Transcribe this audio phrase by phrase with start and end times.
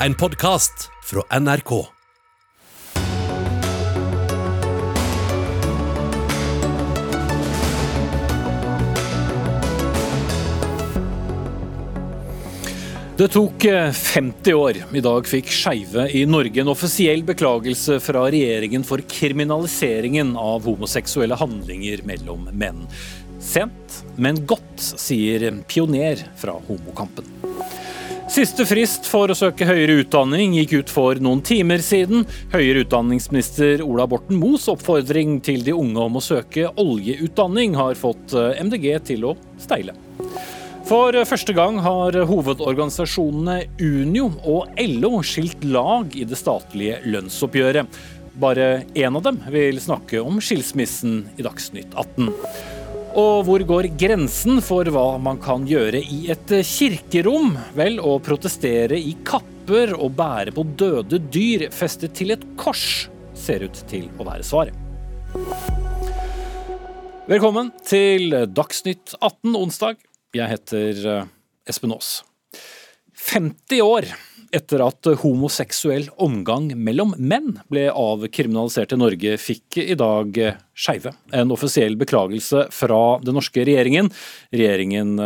[0.00, 1.86] En podkast fra NRK.
[13.16, 13.62] Det tok
[13.92, 14.72] 50 år.
[14.92, 21.40] I dag fikk skeive i Norge en offisiell beklagelse fra regjeringen for kriminaliseringen av homoseksuelle
[21.40, 22.84] handlinger mellom menn.
[23.40, 27.55] Sent, men godt, sier pioner fra homokampen.
[28.36, 32.26] Siste frist for å søke høyere utdanning gikk ut for noen timer siden.
[32.52, 38.36] Høyere utdanningsminister Ola Borten Moes oppfordring til de unge om å søke oljeutdanning har fått
[38.36, 39.96] MDG til å steile.
[40.84, 48.00] For første gang har hovedorganisasjonene Unio og LO skilt lag i det statlige lønnsoppgjøret.
[48.36, 52.34] Bare én av dem vil snakke om skilsmissen i Dagsnytt 18.
[53.16, 57.54] Og hvor går grensen for hva man kan gjøre i et kirkerom?
[57.72, 63.64] Vel, å protestere i kapper og bære på døde dyr festet til et kors ser
[63.64, 64.76] ut til å være svaret.
[67.24, 69.96] Velkommen til Dagsnytt 18 onsdag.
[70.36, 71.00] Jeg heter
[71.64, 72.18] Espen Aas.
[73.16, 74.12] 50 år
[74.56, 80.40] etter at homoseksuell omgang mellom menn ble avkriminalisert i Norge, fikk i dag
[80.76, 84.08] skeive en offisiell beklagelse fra den norske regjeringen.
[84.54, 85.16] Regjeringen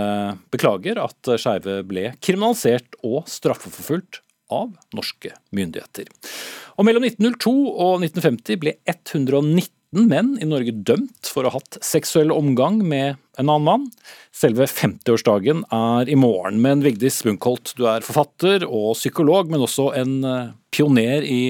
[0.52, 6.10] beklager at skeive ble kriminalisert og straffeforfulgt av norske myndigheter.
[6.78, 11.80] Og mellom 1902 og 1950 ble 119 menn i Norge dømt for å ha hatt
[11.84, 13.86] seksuell omgang med en annen mann.
[14.36, 16.60] Selve 50-årsdagen er i morgen.
[16.62, 20.14] Men Vigdis Bunkholt, du er forfatter og psykolog, men også en
[20.70, 21.40] pioner i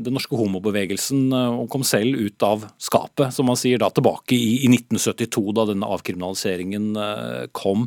[0.00, 4.70] den norske homobevegelsen, og kom selv ut av skapet, som man sier, da tilbake i
[4.70, 6.92] 1972, da denne avkriminaliseringen
[7.56, 7.84] kom.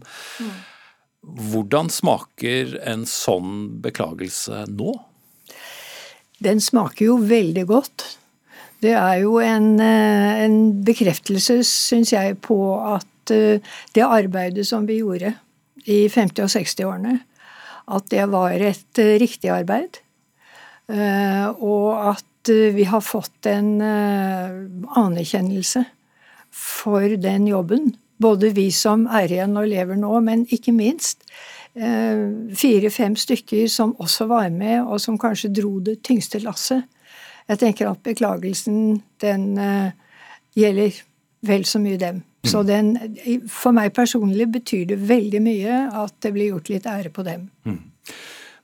[1.27, 4.93] Hvordan smaker en sånn beklagelse nå?
[6.43, 8.05] Den smaker jo veldig godt.
[8.83, 15.33] Det er jo en, en bekreftelse, syns jeg, på at det arbeidet som vi gjorde
[15.87, 17.19] i 50- og 60-årene,
[17.87, 19.97] at det var et riktig arbeid.
[21.63, 25.85] Og at vi har fått en anerkjennelse
[26.51, 27.95] for den jobben.
[28.17, 31.23] Både vi som er igjen og lever nå, men ikke minst
[31.77, 36.83] fire-fem stykker som også var med, og som kanskje dro det tyngste lasset.
[37.47, 39.59] Jeg tenker at beklagelsen, den
[40.57, 40.91] gjelder
[41.47, 42.23] vel så mye dem.
[42.47, 42.51] Mm.
[42.51, 42.93] Så den,
[43.51, 47.49] for meg personlig betyr det veldig mye at det blir gjort litt ære på dem.
[47.67, 47.81] Mm.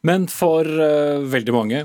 [0.07, 1.83] Men for uh, veldig mange,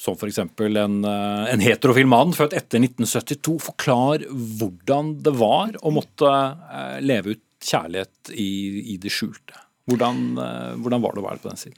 [0.00, 0.40] som f.eks.
[0.42, 6.30] En, uh, en heterofil mann født etter 1972, forklar hvordan det var å måtte
[7.04, 8.52] leve ut kjærlighet i,
[8.94, 9.66] i det skjulte.
[9.90, 10.18] Hvordan,
[10.78, 11.76] hvordan, var det å være på den siden?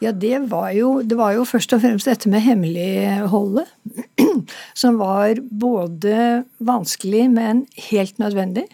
[0.00, 3.68] Ja, det var, jo, det var jo først og fremst dette med hemmeligholdet.
[4.80, 8.64] Som var både vanskelig, men helt nødvendig.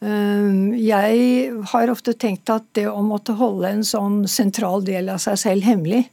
[0.00, 5.36] Jeg har ofte tenkt at det å måtte holde en sånn sentral del av seg
[5.42, 6.06] selv hemmelig,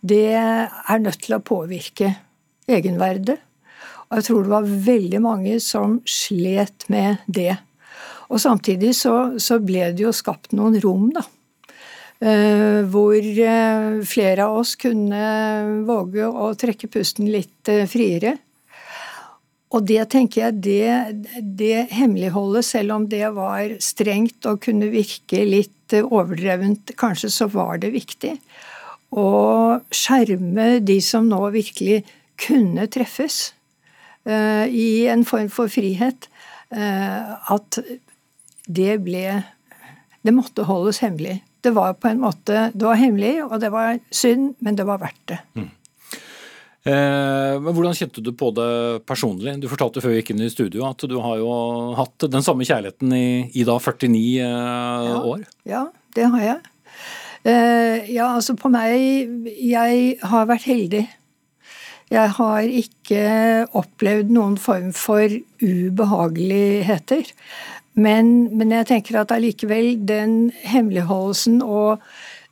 [0.00, 2.14] det er nødt til å påvirke
[2.70, 3.36] egenverdet.
[4.10, 7.52] Og jeg tror det var veldig mange som slet med det.
[8.30, 11.26] Og samtidig så, så ble det jo skapt noen rom, da.
[12.20, 15.20] Uh, hvor uh, flere av oss kunne
[15.88, 18.34] våge å trekke pusten litt uh, friere.
[19.70, 25.44] Og det tenker jeg, det, det hemmeligholdet, selv om det var strengt og kunne virke
[25.46, 28.34] litt overdrevent, kanskje så var det viktig.
[29.14, 29.28] Å
[29.94, 32.02] skjerme de som nå virkelig
[32.40, 33.52] kunne treffes
[34.26, 36.28] i en form for frihet.
[36.70, 37.80] At
[38.66, 39.42] det ble
[40.20, 41.40] Det måtte holdes hemmelig.
[41.64, 45.00] Det var på en måte Det var hemmelig, og det var synd, men det var
[45.00, 45.38] verdt det.
[45.56, 45.70] Mm.
[46.88, 49.58] Eh, men Hvordan kjente du på det personlig?
[49.60, 51.50] Du fortalte før vi gikk inn i studio at du har jo
[51.98, 55.46] hatt den samme kjærligheten i, i da 49 eh, ja, år.
[55.68, 55.86] Ja,
[56.16, 56.60] det har jeg.
[57.40, 61.04] Eh, ja, altså på meg Jeg har vært heldig.
[62.10, 63.24] Jeg har ikke
[63.78, 65.30] opplevd noen form for
[65.62, 67.28] ubehageligheter.
[68.00, 72.00] Men, men jeg tenker at allikevel den hemmeligholdelsen og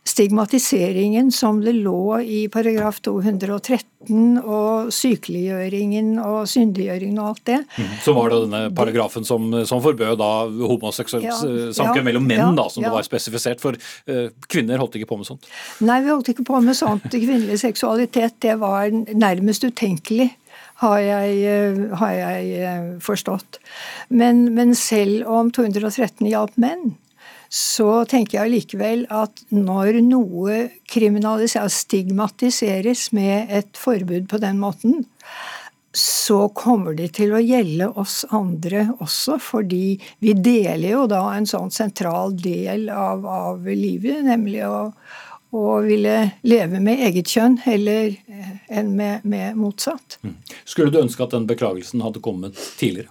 [0.09, 7.59] stigmatiseringen som det lå i paragraf 213, og sykeliggjøringen og syndiggjøringen og alt det.
[7.77, 11.37] Mm, Så var det denne paragrafen som, som forbød da homoseksuelt ja,
[11.77, 13.61] samkvem ja, mellom menn, ja, da, som det var spesifisert.
[13.61, 15.49] For uh, kvinner holdt ikke på med sånt?
[15.85, 17.09] Nei, vi holdt ikke på med sånt.
[17.13, 20.31] Kvinnelig seksualitet det var nærmest utenkelig
[20.79, 23.59] har jeg, eh, har jeg eh, forstått.
[24.09, 26.93] Men, men, selv om 213 hjalp menn,
[27.49, 30.59] så tenker jeg likevel at når noe
[30.91, 35.07] kriminaliseres, stigmatiseres med et forbud på den måten,
[35.99, 41.49] så kommer det til å gjelde oss andre også, fordi vi deler jo da en
[41.49, 44.93] sånn sentral del av, av livet, nemlig å,
[45.57, 48.13] å, ville leve med eget kjønn heller
[48.69, 50.21] enn med, med motsatt.
[50.23, 50.37] Mm.
[50.69, 53.11] Skulle du ønske at den beklagelsen hadde kommet tidligere?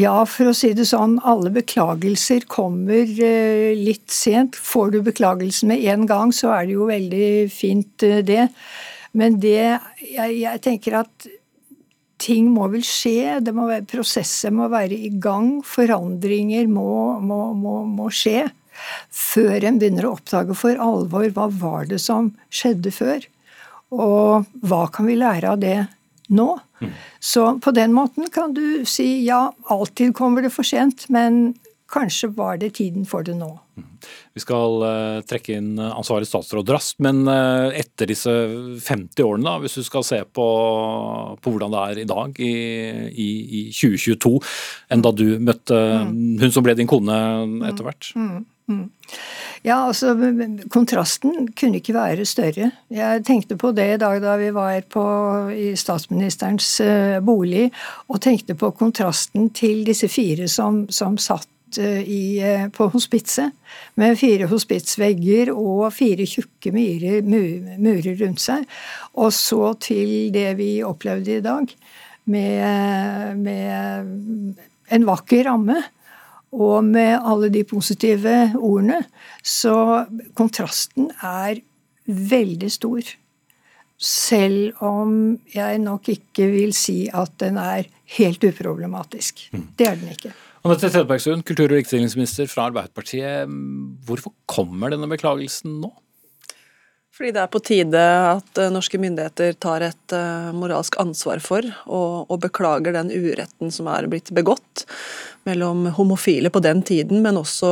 [0.00, 4.56] Ja, for å si det sånn, alle beklagelser kommer eh, litt sent.
[4.56, 8.46] Får du beklagelsen med en gang, så er det jo veldig fint, eh, det.
[9.18, 11.28] Men det jeg, jeg, tenker at
[12.22, 13.40] ting må vel skje.
[13.44, 15.58] Det må være, prosesser må være i gang.
[15.66, 18.46] Forandringer må, må, må, må skje.
[19.12, 23.26] Før en begynner å oppdage for alvor hva var det som skjedde før.
[23.90, 25.80] Og hva kan vi lære av det
[26.34, 26.52] nå?
[27.20, 31.52] Så på den måten kan du si ja, alltid kommer det for sent, men
[31.90, 33.50] kanskje var det tiden for det nå.
[34.34, 39.56] Vi skal uh, trekke inn ansvarlig statsråd raskt, men uh, etter disse 50 årene, da,
[39.62, 40.46] hvis du skal se på,
[41.42, 42.54] på hvordan det er i dag, i,
[43.10, 43.28] i,
[43.60, 44.36] i 2022,
[44.94, 46.38] enn da du møtte mm.
[46.44, 47.18] hun som ble din kone
[47.72, 48.12] etter hvert?
[48.16, 48.46] Mm.
[48.70, 48.86] Mm.
[49.60, 50.14] Ja, altså
[50.72, 52.70] kontrasten kunne ikke være større.
[52.88, 55.04] Jeg tenkte på det i dag da vi var på,
[55.52, 57.66] i statsministerens uh, bolig,
[58.08, 63.52] og tenkte på kontrasten til disse fire som, som satt uh, i, uh, på hospitset,
[64.00, 68.64] med fire hospitsvegger og fire tjukke murer, murer rundt seg.
[69.20, 71.76] Og så til det vi opplevde i dag,
[72.32, 74.52] med, med
[74.88, 75.82] en vakker ramme
[76.52, 79.00] og med alle de positive ordene.
[79.42, 79.74] Så
[80.38, 81.62] kontrasten er
[82.06, 83.14] veldig stor.
[84.00, 89.46] Selv om jeg nok ikke vil si at den er helt uproblematisk.
[89.52, 89.66] Mm.
[89.78, 90.32] Det er den ikke.
[90.60, 93.48] Anette Trettebergstuen, kultur- og likestillingsminister fra Arbeiderpartiet.
[94.04, 95.92] Hvorfor kommer denne beklagelsen nå?
[97.20, 101.66] Fordi det er på tide at eh, norske myndigheter tar et uh, moralsk ansvar for
[101.84, 104.86] og, og, beklager den uretten som er blitt begått
[105.48, 107.70] mellom homofile på den tiden, men også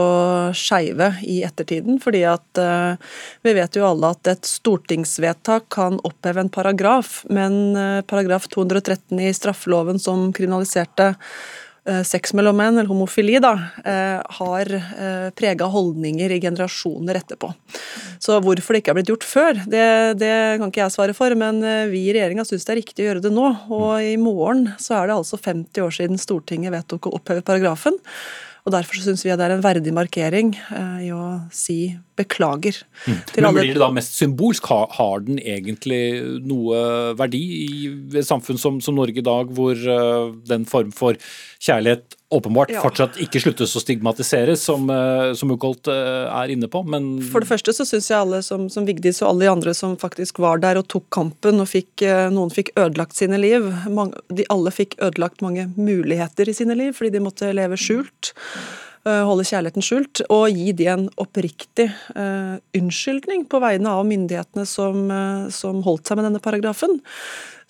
[0.56, 2.00] skeive i ettertiden.
[2.02, 2.96] Fordi at uh,
[3.44, 9.20] vi vet jo alle at et stortingsvedtak kan oppheve en paragraf, men uh, paragraf 213
[9.20, 11.67] i straffeloven som kriminaliserte Eh,
[12.06, 13.52] sex mellom menn, eller homofili, da,
[13.84, 17.52] eh, har eh, prega holdninger i generasjoner etterpå.
[18.22, 19.86] Så hvorfor det ikke har blitt gjort før, det,
[20.20, 21.62] det kan ikke jeg svare for, men
[21.92, 23.46] vi i regjeringa syns det er riktig å gjøre det nå.
[23.74, 27.96] Og i morgen så er det altså 50 år siden Stortinget vedtok å oppheve paragrafen.
[28.68, 32.76] Og Derfor syns vi at det er en verdig markering eh, i å si beklager.
[33.06, 33.18] Mm.
[33.38, 34.68] Men Blir det da mest symbolsk?
[34.68, 36.02] Har den egentlig
[36.44, 37.88] noe verdi i
[38.18, 41.18] et samfunn som, som Norge i dag, hvor uh, den form for
[41.62, 42.82] kjærlighet åpenbart ja.
[42.84, 46.82] fortsatt ikke sluttes å stigmatiseres, som, uh, som Ukolt uh, er inne på.
[46.84, 49.76] Men For det første så syns jeg alle som, som Vigdis og alle de andre
[49.76, 52.04] som faktisk var der og tok kampen, og fikk,
[52.34, 56.92] noen fikk ødelagt sine liv mange, De alle fikk ødelagt mange muligheter i sine liv
[56.98, 58.34] fordi de måtte leve skjult.
[59.06, 61.86] Eh, holde kjærligheten skjult, og gi de en oppriktig
[62.18, 66.98] uh, unnskyldning på vegne av myndighetene som, uh, som holdt seg med denne paragrafen.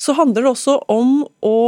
[0.00, 1.58] Så handler det også om å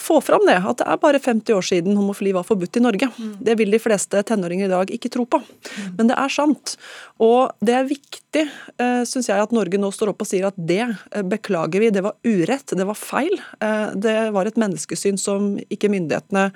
[0.00, 3.08] få fram det, at det er bare 50 år siden homofili var forbudt i Norge.
[3.14, 3.34] Mm.
[3.46, 5.94] Det vil de fleste tenåringer i dag ikke tro på, mm.
[5.98, 6.74] men det er sant.
[7.22, 8.44] Og det er viktig,
[8.82, 11.92] eh, syns jeg, at Norge nå står opp og sier at det eh, beklager vi,
[11.94, 13.34] det var urett, det var feil.
[13.62, 16.48] Eh, det var et menneskesyn som ikke myndighetene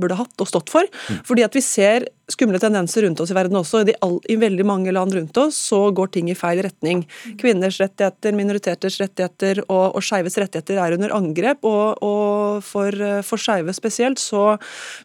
[0.00, 0.86] burde hatt og stått for.
[1.08, 1.20] Mm.
[1.26, 3.82] Fordi at vi ser skumle tendenser rundt oss i verden også.
[3.88, 7.04] I, all, I, veldig mange land rundt oss så går ting i feil retning.
[7.40, 11.66] Kvinners rettigheter, minoriteters rettigheter og, og skeives rettigheter er under angrep.
[11.68, 12.94] Og, og for,
[13.26, 14.54] for skeive spesielt så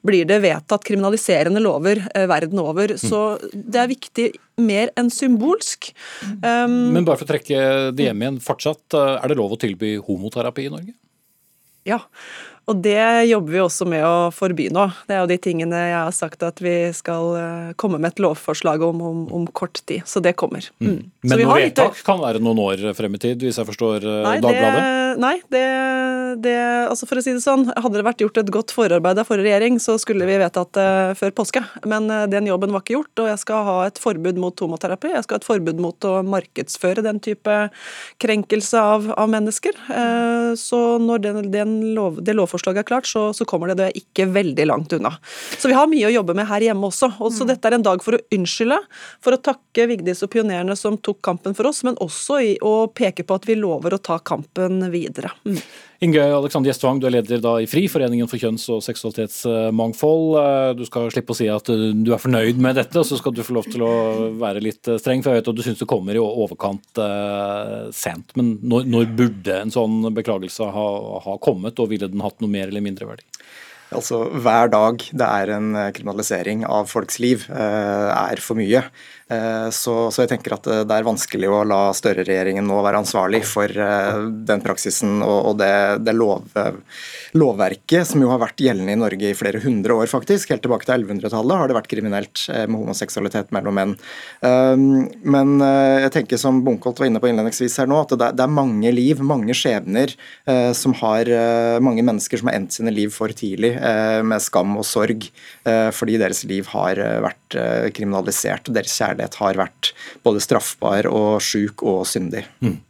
[0.05, 2.95] blir det vedtatt kriminaliserende lover eh, verden over.
[3.01, 4.29] Så det er viktig
[4.61, 5.91] mer enn symbolsk.
[6.41, 7.63] Um, Men bare for å trekke
[7.95, 10.95] det hjem igjen, fortsatt, eh, er det lov å tilby homoterapi i Norge?
[11.85, 11.99] Ja,
[12.65, 14.87] og det jobber vi også med å forby nå.
[15.05, 18.21] Det er jo de tingene jeg har sagt at vi skal eh, komme med et
[18.25, 20.01] lovforslag om om, om kort tid.
[20.09, 20.65] Så det kommer.
[20.81, 20.95] Mm.
[20.95, 21.01] Mm.
[21.29, 22.05] Men noe vedtak litt...
[22.07, 24.81] kan være noen år frem i tid, hvis jeg forstår eh, nei, Dagbladet?
[24.81, 25.63] Det, nei, det,
[26.43, 26.55] det,
[26.89, 29.49] altså for å si det sånn, hadde det vært gjort et godt forarbeid av forrige
[29.49, 31.63] regjering, så skulle vi vedtatt det før påske.
[31.89, 35.13] Men eh, den jobben var ikke gjort, og jeg skal ha et forbud mot homoterapi.
[35.15, 37.57] Jeg skal ha et forbud mot å markedsføre den type
[38.21, 39.77] krenkelse av, av mennesker.
[40.59, 44.27] Så når den, den lov, det lovforslaget er klart, så, så, kommer det det ikke
[44.33, 45.13] veldig langt unna.
[45.59, 47.11] Så vi har mye å jobbe med her hjemme også.
[47.19, 47.51] og så mm.
[47.53, 48.79] Dette er en dag for å unnskylde,
[49.23, 52.75] for å takke Vigdis og pionerene som tok kampen for oss, men også i å
[52.91, 55.04] peke på at vi lover å ta kampen videre.
[55.05, 55.31] Videre.
[55.45, 55.61] Mm.
[56.03, 60.25] Inge Alexander Gjestvang, du er leder da i FRI, Foreningen for kjønns- og seksualitetsmangfold.
[60.41, 63.19] Eh, du skal slippe å si at eh, du er fornøyd med dette, og så
[63.19, 63.93] skal du få lov til å
[64.41, 65.23] være litt eh, streng.
[65.23, 68.35] For jeg vet at du syns det kommer i overkant eh, sent.
[68.35, 70.87] Men når, når, burde en sånn beklagelse ha,
[71.29, 73.25] ha kommet, og ville den hatt noe mer eller mindre verdi?
[73.95, 78.81] Altså Hver dag det er en kriminalisering av folks liv, er for mye.
[79.25, 83.39] Eh, så, så, jeg tenker at det er vanskelig å la Støre-regjeringen nå være ansvarlig
[83.49, 85.69] for eh, den praksisen og, og det,
[86.05, 86.45] det lov,
[87.33, 90.53] lovverket som jo har vært gjeldende i Norge i flere hundre år, faktisk.
[90.53, 93.95] Helt tilbake til 1100-tallet har det vært kriminelt eh, med homoseksualitet mellom menn.
[95.25, 98.51] Men jeg tenker som Bunkholt var inne på innledningsvis her nå, at det, det er
[98.51, 100.13] mange liv, mange skjebner,
[100.77, 101.29] som har
[101.83, 103.73] mange mennesker som har endt sine liv for tidlig
[104.27, 105.27] med skam og sorg
[105.97, 107.57] fordi deres liv har vært
[107.97, 108.69] kriminalisert.
[108.69, 109.93] og deres kjærlighet kjærlighet har vært
[110.23, 112.45] både straffbar og sjuk og syndig.
[112.61, 112.81] Mm.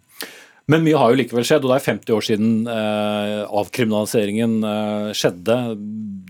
[0.71, 5.09] Men mye har jo likevel skjedd, og det er 50 år siden eh, avkriminaliseringen eh,
[5.13, 5.57] skjedde.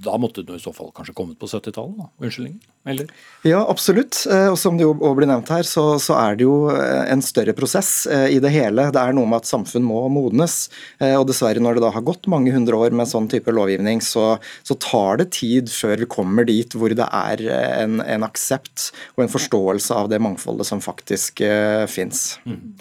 [0.04, 2.10] Da måtte det i så fall kanskje kommet på 70-tallet?
[2.20, 2.60] Unnskyldningen?
[2.86, 3.08] Eller?
[3.48, 4.26] Ja, absolutt.
[4.28, 7.24] Eh, og som det jo blir nevnt her, så, så, er det jo eh, en
[7.24, 8.90] større prosess eh, i det hele.
[8.94, 10.68] Det er noe med at samfunn må modnes.
[11.00, 14.36] Og dessverre, når det da har gått mange hundre år med sånn type lovgivning, så,
[14.68, 19.26] så tar det tid før vi kommer dit hvor det er en, en aksept og
[19.26, 22.38] en forståelse av det mangfoldet som faktisk uh, fins.
[22.46, 22.76] Mm.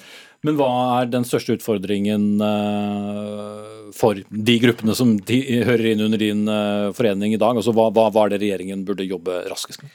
[0.44, 0.70] Men hva
[1.00, 6.92] er den største utfordringen uh, for de gruppene som de, hører inn under din uh,
[6.96, 7.56] forening i dag?
[7.56, 9.94] Altså, hva, hva, hva, er det regjeringen burde jobbe raskest med?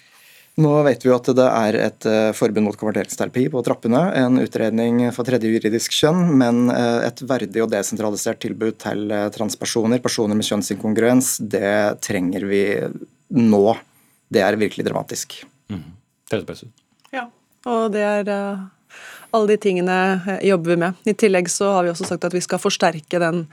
[0.59, 4.41] Nå vet vi jo at det er et uh, forbud mot konverteringsterapi på trappene, en
[4.41, 10.49] utredning for tredje juridisk kjønn, men et verdig og desentralisert tilbud til transpersoner, personer med
[10.49, 12.63] kjønnsinkongruens, det trenger vi
[13.37, 13.63] nå.
[14.33, 15.39] Det er virkelig dramatisk.
[15.69, 15.85] Mm.
[17.13, 17.29] Ja,
[17.69, 18.35] og det er
[19.31, 19.95] alle de tingene
[20.27, 20.99] eh, jobber vi med.
[21.05, 23.43] I tillegg så har vi også sagt at vi skal forsterke den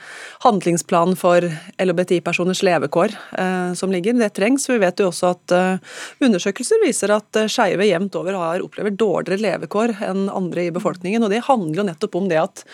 [0.45, 1.45] handlingsplanen for
[1.83, 4.16] LHBTI-personers levekår eh, som ligger.
[4.16, 4.68] Det trengs.
[4.71, 8.95] Vi vet jo også at uh, undersøkelser viser at uh, skeive jevnt over har opplever
[8.97, 11.26] dårligere levekår enn andre i befolkningen.
[11.26, 12.64] og Det handler jo nettopp om det at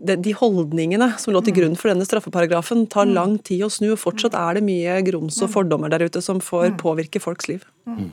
[0.00, 3.12] de holdningene som lå til grunn for denne straffeparagrafen, tar mm.
[3.16, 3.90] lang tid å snu.
[3.92, 5.52] og Fortsatt er det mye grums og mm.
[5.52, 6.78] fordommer der ute som får mm.
[6.80, 7.66] påvirke folks liv.
[7.88, 8.10] Mm.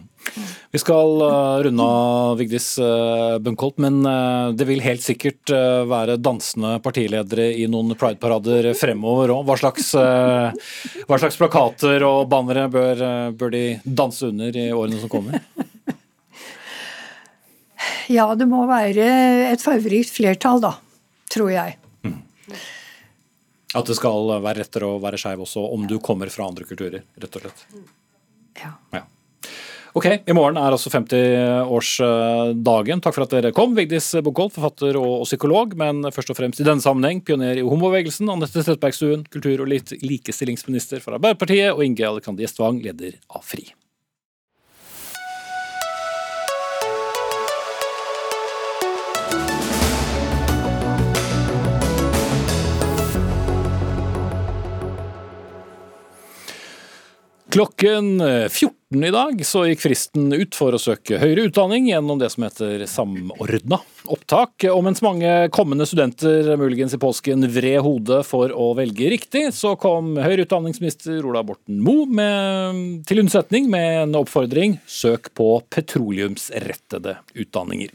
[0.73, 5.53] Vi skal uh, runde av Vigdis uh, Bunkholt, men uh, det vil helt sikkert
[5.87, 9.45] være dansende partiledere i noen prideparader fremover òg.
[9.47, 13.05] Hva, slags, hva slags plakater og bannere bør,
[13.37, 15.39] bør de danse under i årene som kommer?
[18.07, 19.03] Ja, det må være
[19.51, 20.69] et farverikt flertall, da
[21.33, 21.77] tror jeg.
[22.05, 22.17] Mm.
[23.77, 27.05] At det skal være rettere å være skeiv også om du kommer fra andre kulturer,
[27.19, 27.67] rett og slett.
[28.57, 28.73] Ja.
[28.95, 29.05] ja.
[29.97, 32.99] Ok, I morgen er altså 50-årsdagen.
[33.01, 33.73] Takk for at dere kom.
[33.77, 38.29] Vigdis Bunkholt, forfatter og psykolog, men først og fremst i denne sammenheng pioner i homobevegelsen.
[38.29, 43.65] Anette Trettebergstuen, kultur- og likestillingsminister for Arbeiderpartiet, og Inge Alexander Gjestvang, leder av FRI.
[57.57, 62.29] Klokken 14 i dag så gikk fristen ut for å søke høyere utdanning gjennom det
[62.29, 64.67] som heter samordna opptak.
[64.69, 69.73] Og mens mange kommende studenter muligens i påsken vred hodet for å velge riktig, så
[69.81, 72.29] kom høyere utdanningsminister Ola Borten Moe
[73.09, 77.89] til unnsetning med en oppfordring søk på petroleumsrettede utdanninger.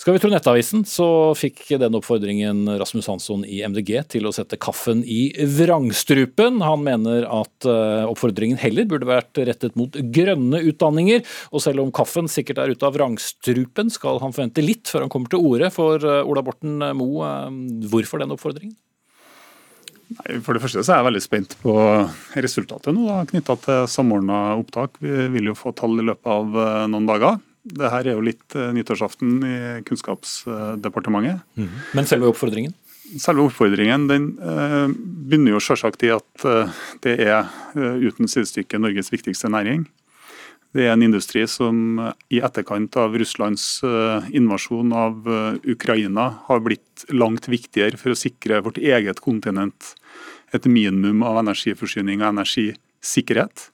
[0.00, 4.56] Skal vi tro Nettavisen, så fikk den oppfordringen Rasmus Hansson i MDG til å sette
[4.56, 5.26] kaffen i
[5.58, 6.62] vrangstrupen.
[6.64, 11.20] Han mener at eh, oppfordringen heller burde vært rettet mot grønne utdanninger.
[11.52, 15.12] Og selv om kaffen sikkert er ute av vrangstrupen, skal han forvente litt før han
[15.12, 15.68] kommer til orde.
[15.74, 17.60] For eh, Ola Borten Moe, eh,
[17.92, 18.78] hvorfor den oppfordringen?
[20.16, 21.76] Nei, for det første så er jeg veldig spent på
[22.40, 23.04] resultatet nå,
[23.34, 24.96] knytta til samordna opptak.
[25.04, 27.36] Vi vil jo få tall i løpet av noen dager.
[27.60, 29.56] Det her er jo litt uh, nyttårsaften i
[29.88, 31.42] Kunnskapsdepartementet.
[31.60, 31.72] Mm.
[31.96, 32.72] Men selve oppfordringen?
[33.20, 36.70] Selve oppfordringen den uh, begynner jo selvsagt i at uh,
[37.04, 39.84] det er uten sidestykke Norges viktigste næring.
[40.72, 41.98] Det er en industri som
[42.30, 43.64] i etterkant av Russlands
[44.30, 45.26] invasjon av
[45.66, 49.96] Ukraina har blitt langt viktigere for å sikre vårt eget kontinent
[50.54, 53.66] et minimum av energiforsyning og energisikkerhet.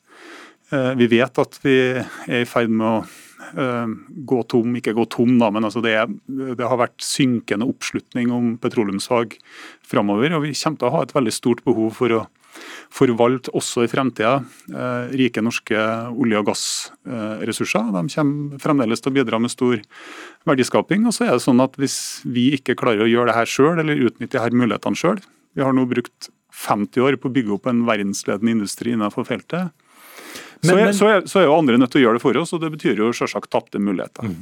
[0.73, 5.37] Vi vet at vi er i ferd med å Eh, gå tom, ikke gå tom,
[5.41, 5.95] da, men altså det,
[6.27, 9.37] det, har vært synkende oppslutning om petroleumsfag
[9.87, 10.35] framover.
[10.37, 12.25] Og vi kommer til å ha et veldig stort behov for å
[12.93, 14.39] forvalte også i fremtida
[14.71, 15.77] eh, rike norske
[16.13, 17.91] olje- og gassressurser.
[17.95, 19.83] De kommer fremdeles til å bidra med stor
[20.49, 21.07] verdiskaping.
[21.09, 23.83] Og så er det sånn at hvis vi ikke klarer å gjøre det her sjøl,
[23.83, 25.25] eller utnytte her mulighetene sjøl,
[25.57, 29.73] Vi har nå brukt 50 år på å bygge opp en verdensledende industri innenfor feltet.
[30.63, 32.23] Men- så, er, men- så, er, så er jo andre nødt til å gjøre det
[32.25, 34.33] for oss, og det betyr jo selvsagt tapte muligheter.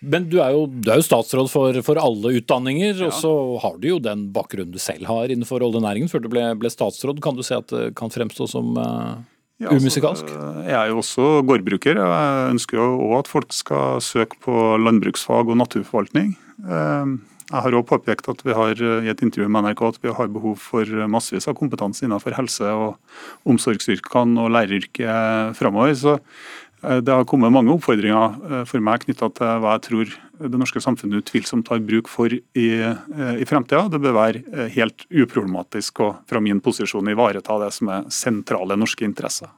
[0.00, 3.32] Men du er jo, du er jo statsråd for, for alle utdanninger, og så
[3.64, 6.06] har du jo den bakgrunnen du selv har innenfor oljenæringen.
[6.12, 9.16] Før du ble, ble statsråd, kan du se at det kan fremstå som uh,
[9.58, 10.22] Ja, altså.
[10.62, 11.98] Jeg er jo også gårdbruker.
[11.98, 16.36] og Jeg ønsker jo òg at folk skal søke på landbruksfag og naturforvaltning.
[16.62, 17.16] Eh,
[17.48, 20.14] Jeg har også påpekt at vi har eh, i et intervju med NRK at vi
[20.14, 25.96] har behov for massevis av kompetanse innenfor helse- og omsorgsyrkene og læreryrket framover.
[25.96, 30.18] Så eh, det har kommet mange oppfordringer eh, for meg knytta til hva jeg tror
[30.38, 33.88] det norske samfunnet utvilsomt tar bruk for i, eh, i fremtida.
[33.90, 38.78] Det bør være eh, helt uproblematisk å fra min posisjon ivareta det som er sentrale
[38.78, 39.50] norske interesser.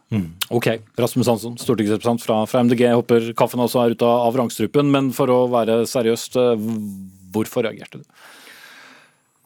[0.51, 2.87] Ok, Rasmus Hansson, stortingsrepresentant fra, fra MDG.
[2.97, 6.69] Håper kaffen også er ute av vrangstrupen, men for å være seriøst, eh,
[7.33, 8.07] hvorfor reagerte du?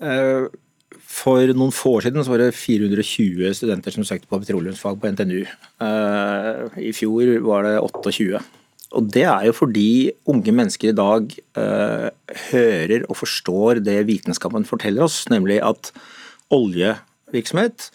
[0.02, 0.50] Eh,
[1.14, 5.10] For noen få år siden så var det 420 studenter som søkte på petroleumsfag på
[5.14, 5.40] NTNU.
[5.84, 8.42] Eh, I fjor var det 28.
[8.94, 12.08] Og det er jo fordi unge mennesker i dag eh,
[12.50, 15.90] hører og forstår det vitenskapen forteller oss, nemlig at
[16.54, 17.90] oljevirksomhet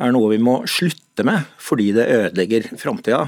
[0.00, 3.26] er noe vi må slutte med fordi det ødelegger framtida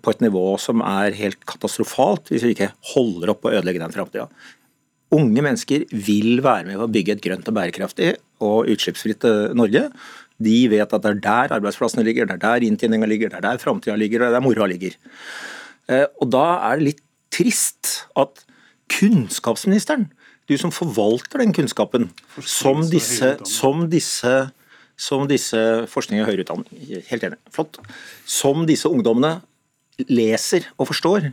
[0.00, 3.92] på et nivå som er helt katastrofalt hvis vi ikke holder opp å ødelegge den
[3.92, 4.24] framtida.
[5.14, 9.54] Unge mennesker vil være med på å bygge et grønt og bærekraftig og utslippsfritt eh,
[9.56, 9.86] Norge.
[10.42, 13.46] De vet at det er der arbeidsplassene ligger, det er der inntjeninga ligger, det er
[13.46, 14.98] der framtida ligger, og det er der moroa ligger.
[15.88, 18.44] Eh, Og da er det litt trist at
[18.92, 20.10] kunnskapsministeren,
[20.46, 22.10] du som forvalter den kunnskapen,
[22.42, 24.36] som disse, som disse
[24.96, 25.58] som disse
[25.92, 27.76] forskning og høyere utdanning, helt enig, flott,
[28.24, 29.42] som disse ungdommene
[30.08, 31.30] leser og forstår,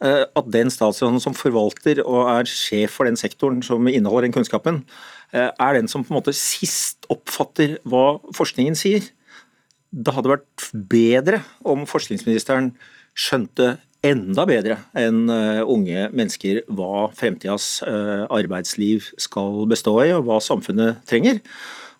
[0.00, 4.82] at den statsråden som forvalter og er sjef for den sektoren som inneholder den kunnskapen,
[5.32, 9.04] eh, er den som på en måte sist oppfatter hva forskningen sier.
[9.92, 12.72] Det hadde vært bedre om forskningsministeren
[13.18, 13.74] skjønte
[14.06, 20.40] enda bedre enn eh, unge mennesker hva fremtidas eh, arbeidsliv skal bestå i, og hva
[20.44, 21.42] samfunnet trenger.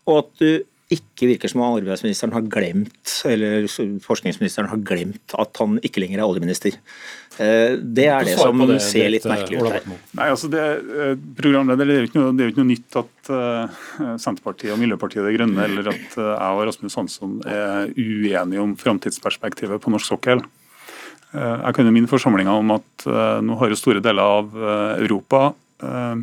[0.09, 0.51] Og at du
[0.91, 3.69] ikke virker som om arbeidsministeren har glemt, eller
[4.03, 6.79] forskningsministeren har glemt at han ikke lenger er oljeminister.
[7.40, 9.85] Eh, Det er det som det, ser litt Britt, merkelig ut her.
[10.18, 13.79] Nei, altså det, eh, programleder, det, er jo ikke det ikke noe nytt at eh,
[14.20, 18.74] Senterpartiet og Miljøpartiet De Grønne eller at eh, jeg og Rasmus Hansson er uenige om
[18.81, 20.44] framtidsperspektivet på norsk sokkel.
[21.33, 24.53] Eh, jeg kan jo minne forsamlinga om at eh, nå har jo store deler av
[24.61, 25.46] eh, Europa
[25.81, 26.20] eh,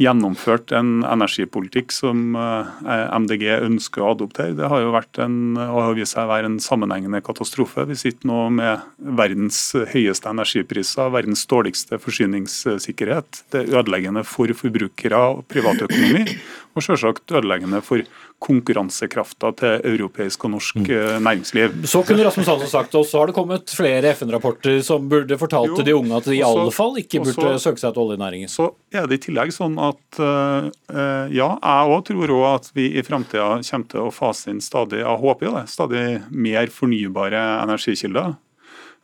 [0.00, 4.56] gjennomført en energipolitikk som eh, MDG ønsker å adoptere.
[4.56, 7.84] Det har jo vært en, og har vist seg å være en sammenhengende katastrofe.
[7.90, 8.86] Vi sitter nå med
[9.20, 9.60] verdens
[9.92, 13.44] høyeste energipriser, verdens dårligste forsyningssikkerhet.
[13.52, 16.38] Det er ødeleggende for forbrukere og privatøkonomi,
[16.72, 18.02] og selvsagt ødeleggende for
[18.42, 21.22] konkurransekrafta til europeisk og norsk mm.
[21.22, 21.76] næringsliv.
[21.86, 25.72] Så kunne Rasmus Hansson sagt, og så har det kommet flere FN-rapporter som burde fortalt
[25.72, 28.04] Jo, til de unge at de i alle fall ikke burde også, søke seg til
[28.06, 28.50] oljenæringen.
[28.50, 32.70] Så er det i tillegg sånn at eh, eh, ja, jeg òg tror også at
[32.78, 36.72] vi i framtida kommer til å fase inn stadig jeg håper jo det, stadig mer
[36.72, 38.34] fornybare energikilder.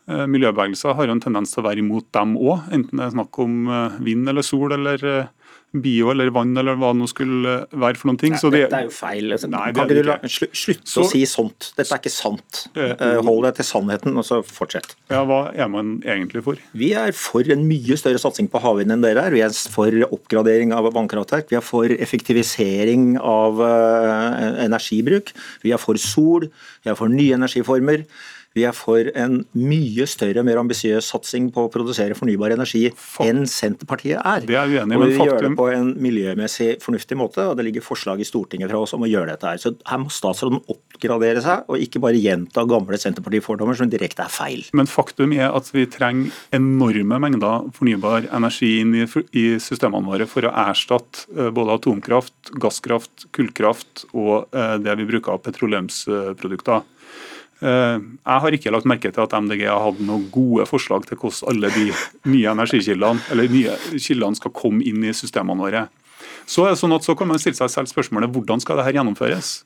[0.08, 3.16] Eh, Miljøbevegelser har jo en tendens til å være imot dem òg, enten det er
[3.16, 5.34] snakk om eh, vind eller sol eller eh,
[5.72, 8.32] bio eller vann eller hva det nå skulle være for noen ting.
[8.40, 9.26] Så det, Dette er jo feil.
[9.36, 10.48] Altså, Nei, kan ikke du la, ikke.
[10.56, 11.72] slutte Så- å si sånt?
[11.76, 12.62] Dette er ikke sant.
[12.74, 14.94] Eh, Hold deg til sannheten, og så fortsett.
[15.10, 16.56] ja, hva er man egentlig for?
[16.74, 19.30] Vi er for en mye større satsing på havvind enn dere er.
[19.30, 21.48] Vi er for oppgradering av vannkraftverk.
[21.50, 25.32] Vi er for effektivisering av uh, energibruk.
[25.62, 26.48] Vi er for sol.
[26.84, 28.04] Vi er for nye energiformer.
[28.56, 32.86] Vi er for en mye større og mer ambisiøs satsing på å produsere fornybar energi
[33.22, 34.46] enn Senterpartiet er.
[34.48, 37.84] Det er uenig og vi gjør det på en miljømessig fornuftig måte, og det ligger
[37.84, 39.60] forslag i Stortinget fra oss om å gjøre dette her.
[39.60, 44.32] Så her må statsråden oppgradere seg, og ikke bare gjenta gamle Senterparti-fordommer som direkte er
[44.32, 44.64] feil.
[44.76, 49.06] Men faktum er at vi trenger enorme mengder fornybar energi inn i,
[49.36, 55.08] i systemene våre for å erstatte eh, både atomkraft, gasskraft, kullkraft og eh, det vi
[55.12, 56.86] bruker av petroleumsprodukter.
[57.60, 61.18] Eh, Jeg har ikke lagt merke til at MDG har hatt noen gode forslag til
[61.18, 61.88] hvordan alle de
[62.30, 65.88] nye energikildene eller nye kildene skal komme inn i systemene våre.
[66.46, 68.94] Så er det sånn at så kan man stille seg selv spørsmålet hvordan skal dette
[68.96, 69.64] gjennomføres?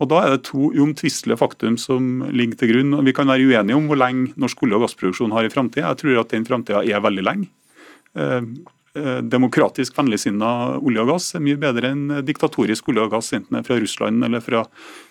[0.00, 2.94] Og Da er det to uomtvistelige faktum som ligger til grunn.
[2.98, 5.88] og Vi kan være uenige om hvor lenge norsk olje- og gassproduksjon har i framtida.
[5.88, 7.48] Jeg tror at den framtida er veldig lenge.
[8.96, 13.52] Eh, demokratisk vennligsinna olje og gass er mye bedre enn diktatorisk olje og gass, enten
[13.52, 14.62] det er fra Russland eller fra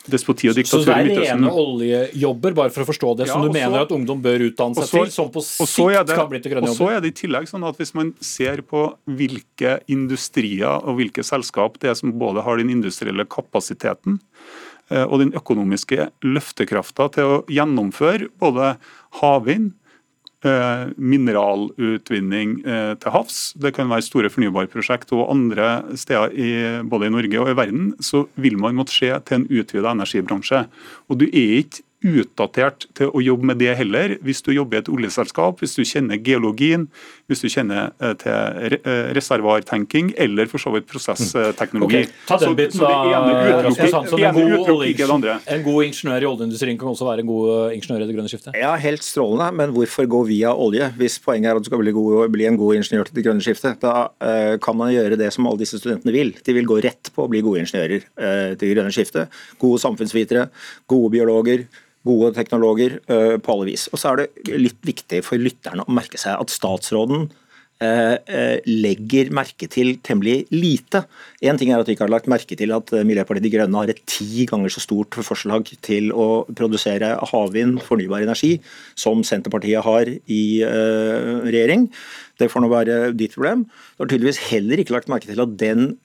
[0.10, 1.43] despoti og Så diktatur det i er Midtøsten.
[1.43, 4.21] rene oljejobber, bare for å forstå det, Ja, som du og så- mener at ungdom
[4.24, 6.65] bør utdanne seg så- til, som på så er sikt det- kan bli til grønne
[6.65, 6.82] jobber?
[6.82, 10.98] Og så er det i tillegg sånn at Hvis man ser på hvilke industrier og
[10.98, 14.19] hvilke selskap det er som både har den industrielle kapasiteten
[14.89, 18.78] eh, og den økonomiske løftekrafta til å gjennomføre både
[19.21, 19.74] havvind,
[20.97, 26.51] mineralutvinning eh, til havs, det kan være store fornybarprosjekt og andre steder i,
[26.88, 30.65] både i Norge og i verden, så vil man måtte se til en utvida energibransje.
[31.10, 34.84] Og du er ikke utdatert til å jobbe med det heller, hvis du jobber i
[34.84, 36.86] et oljeselskap, hvis du kjenner geologien,
[37.30, 42.04] hvis du kjenner eh, til eh, reservoartenking eller for så vidt prosessteknologi.
[42.06, 45.38] Ok, ta den biten så det ene utelukker- ikke det andre.
[45.56, 48.32] en god ingeniør i oljeindustrien kan også være en god eh, ingeniør i det grønne
[48.32, 48.58] skiftet?
[48.60, 50.92] Ja, helt strålende, men hvorfor gå via olje?
[51.00, 53.46] Hvis poenget er at du skal bli, god, bli en god ingeniør til det grønne
[53.46, 56.36] skiftet, da uh, kan man gjøre det som alle disse studentene vil.
[56.46, 59.34] De vil gå rett på å bli gode ingeniører uh, til det grønne skiftet.
[59.62, 60.48] Gode samfunnsvitere,
[60.92, 61.66] gode biologer,
[62.06, 63.88] gode teknologer eh, på alle vis.
[63.91, 67.26] Og så er det litt viktig for lytterne å merke seg at statsråden
[67.84, 71.06] eh, eh, legger merke til temmelig lite.
[71.46, 73.91] En ting er at vi ikke har lagt merke til at Miljøpartiet De Grønne har
[73.94, 78.56] et ti ganger så stort forslag til å produsere havvind, fornybar energi,
[78.94, 81.89] som Senterpartiet har i regjering.
[82.38, 83.65] Det får nå være ditt problem.
[83.96, 85.96] Du har tydeligvis heller ikke lagt merke til at den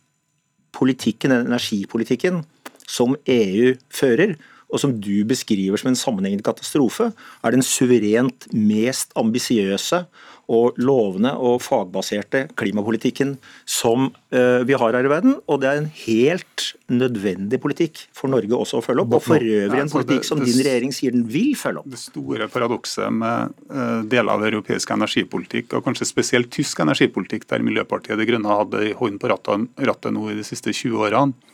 [0.76, 2.44] politikken, den energipolitikken
[2.90, 4.36] som EU fører,
[4.70, 7.10] og som du beskriver som en sammenhengende katastrofe,
[7.42, 10.04] er den suverent mest ambisiøse
[10.50, 13.36] og lovende og fagbaserte klimapolitikken
[13.68, 15.36] som eh, vi har her i verden.
[15.46, 19.14] Og det er en helt nødvendig politikk for Norge også å følge opp.
[19.20, 21.90] Og for øvrig en politikk som din regjering sier den vil følge opp.
[21.94, 27.62] Det store paradokset med eh, deler av europeisk energipolitikk, og kanskje spesielt tysk energipolitikk, der
[27.66, 31.49] Miljøpartiet De Grønne hadde hånd på rattet nå i de siste 20 årene,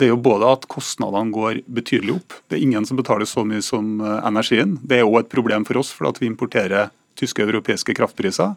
[0.00, 2.38] det er jo både at kostnadene går betydelig opp.
[2.48, 4.78] Det er ingen som betaler så mye som eh, energien.
[4.82, 8.54] Det er òg et problem for oss, for at vi importerer tyske og europeiske kraftpriser.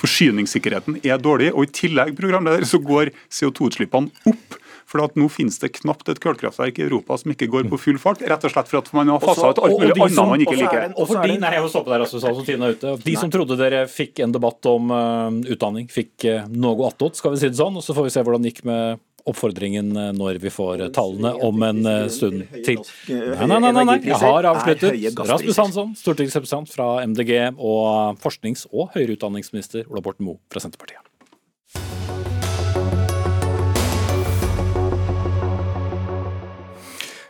[0.00, 4.58] Forsyningssikkerheten er dårlig, og i tillegg programleder, så går CO2-utslippene opp.
[4.88, 7.98] For at nå finnes det knapt et kullkraftverk i Europa som ikke går på full
[8.00, 10.54] fart, rett og slett for at man har fasa ut alt mulig annet man ikke
[10.54, 10.86] og så er liker.
[10.86, 12.94] det Og for de, nei, jeg må stoppe der, Rasmus Hansson, tiden er ute.
[13.04, 17.36] De som trodde dere fikk en debatt om uh, utdanning, fikk uh, noe attåt, skal
[17.36, 17.76] vi si det sånn.
[17.76, 20.92] Og så får vi se hvordan det gikk med oppfordringen eh, når vi får eh,
[20.94, 22.80] tallene om en eh, stund til.
[23.08, 23.98] Nei, nei, nei, nei, nei.
[24.06, 24.96] jeg har avsluttet.
[25.18, 31.04] Rasmus Hansson, stortingsrepresentant fra MDG og forsknings- og høyere utdanningsminister Ola Borten Moe fra Senterpartiet.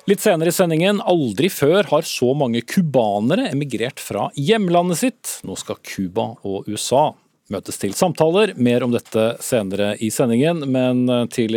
[0.08, 5.32] Litt senere i sendingen, aldri før har så mange cubanere emigrert fra hjemlandet sitt.
[5.44, 7.10] Nå skal Cuba og USA
[7.52, 8.54] møtes til samtaler.
[8.56, 11.56] Mer om dette senere i sendingen, men til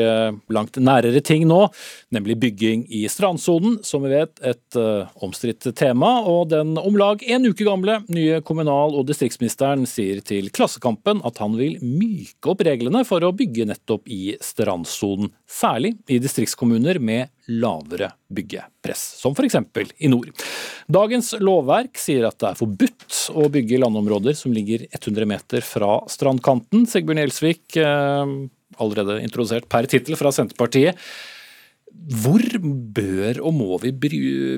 [0.52, 1.66] langt nærere ting nå,
[2.14, 6.14] nemlig bygging i strandsonen, som vi vet et uh, omstridt tema.
[6.28, 11.42] Og den om lag en uke gamle nye kommunal- og distriktsministeren sier til Klassekampen at
[11.42, 17.32] han vil myke opp reglene for å bygge nettopp i strandsonen, særlig i distriktskommuner med
[17.62, 19.58] lavere byggepress, som f.eks.
[20.00, 20.32] i nord.
[20.92, 25.66] Dagens lovverk sier at det er forbudt å bygge i landområder som ligger 100 meter
[25.66, 26.88] fra strandkanten.
[26.90, 28.36] Sigbjørn Gjelsvik, eh,
[28.82, 31.00] allerede introdusert per tittel fra Senterpartiet.
[31.92, 33.92] Hvor bør og må vi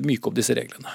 [0.04, 0.92] myke opp disse reglene?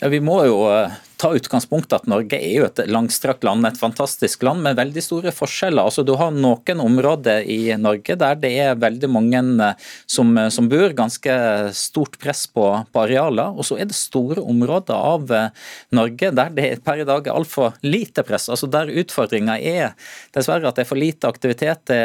[0.00, 3.78] Ja, vi må jo eh, ta utgangspunkt at Norge er jo et langstrakt land, et
[3.78, 5.84] fantastisk land med veldig store forskjeller.
[5.84, 10.68] Altså, du har noen områder i Norge der det er veldig mange eh, som, som
[10.70, 11.34] bor, ganske
[11.76, 13.52] stort press på, på arealer.
[13.52, 15.50] Og så er det store områder av eh,
[15.96, 18.48] Norge der det per i dag er altfor lite press.
[18.48, 19.92] Altså Der utfordringa er
[20.34, 21.84] dessverre at det er for lite aktivitet.
[21.90, 22.00] Det,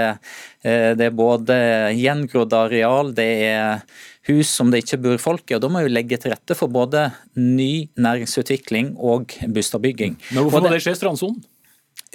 [0.65, 1.56] det er både
[1.95, 3.86] gjengrodd areal, det er
[4.27, 5.55] hus som det ikke bor folk i.
[5.55, 10.17] og Da må vi legge til rette for både ny næringsutvikling og boligbygging.
[10.31, 11.43] Hvorfor må det- det skje i strandsonen?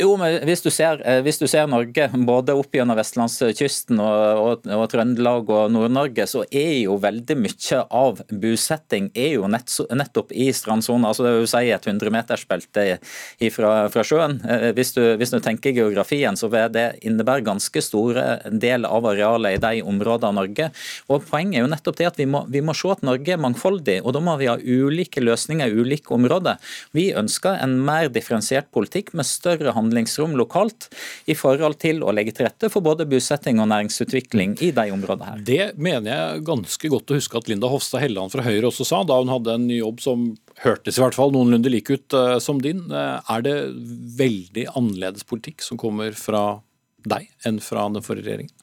[0.01, 4.39] Jo, men hvis du ser, eh, hvis du ser Norge, både opp gjennom vestlandskysten og,
[4.41, 9.69] og, og Trøndelag og Nord-Norge, så er jo veldig mye av bosetting er jo nett,
[9.93, 11.05] nettopp i strandsonen.
[11.05, 12.87] Altså det vil si et 100-metersbelte
[13.53, 14.39] fra, fra sjøen.
[14.49, 19.11] Eh, Hvis du, hvis du tenker geografien, så vil det innebære ganske store del av
[19.13, 20.71] arealet i de områdene av Norge.
[21.13, 23.43] Og Poenget er jo nettopp det at vi må, vi må se at Norge er
[23.43, 26.57] mangfoldig, og da må vi ha ulike løsninger i ulike områder.
[26.97, 30.89] Vi ønsker en mer differensiert politikk med større handlingsrom lokalt
[31.27, 35.33] i forhold til å legge til rette for både bosetting og næringsutvikling i de områdene
[35.33, 35.43] her.
[35.45, 39.03] Det mener jeg ganske godt å huske at Linda Hofstad Helleland fra Høyre også sa,
[39.05, 40.31] da hun hadde en ny jobb som
[40.65, 42.87] hørtes i hvert fall noenlunde lik ut eh, som din.
[42.93, 43.57] Eh, er det
[44.21, 46.61] veldig annerledes politikk som kommer fra
[47.09, 48.60] deg enn fra den forrige regjeringen?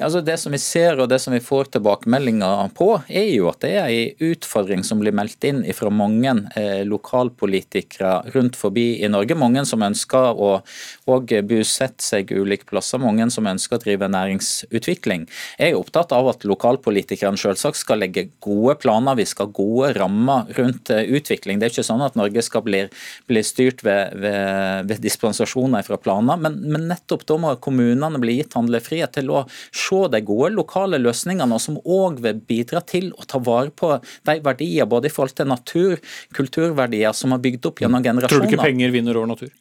[0.00, 3.60] Altså det som vi ser og det som vi får tilbakemeldinger på, er jo at
[3.60, 9.10] det er en utfordring som blir meldt inn fra mange eh, lokalpolitikere rundt forbi i
[9.12, 9.36] Norge.
[9.36, 10.62] Mange som ønsker å
[11.04, 15.26] bosette seg ulike plasser, mange som ønsker å drive næringsutvikling.
[15.60, 19.92] Jeg er opptatt av at lokalpolitikerne selvsagt skal legge gode planer, vi skal ha gode
[20.00, 21.60] rammer rundt eh, utvikling.
[21.60, 22.86] Det er ikke sånn at Norge skal bli,
[23.28, 28.40] bli styrt ved, ved, ved, dispensasjoner fra planer, men, men nettopp da må kommunene bli
[28.40, 33.26] gitt handlefrihet til å se de gode lokale løsningene, som òg vil bidra til å
[33.28, 33.96] ta vare på
[34.28, 35.98] de verdier, både i forhold til natur,
[36.36, 38.46] kulturverdier, som har bygd opp gjennom generasjoner.
[38.46, 39.52] Tror du ikke penger vinner over natur?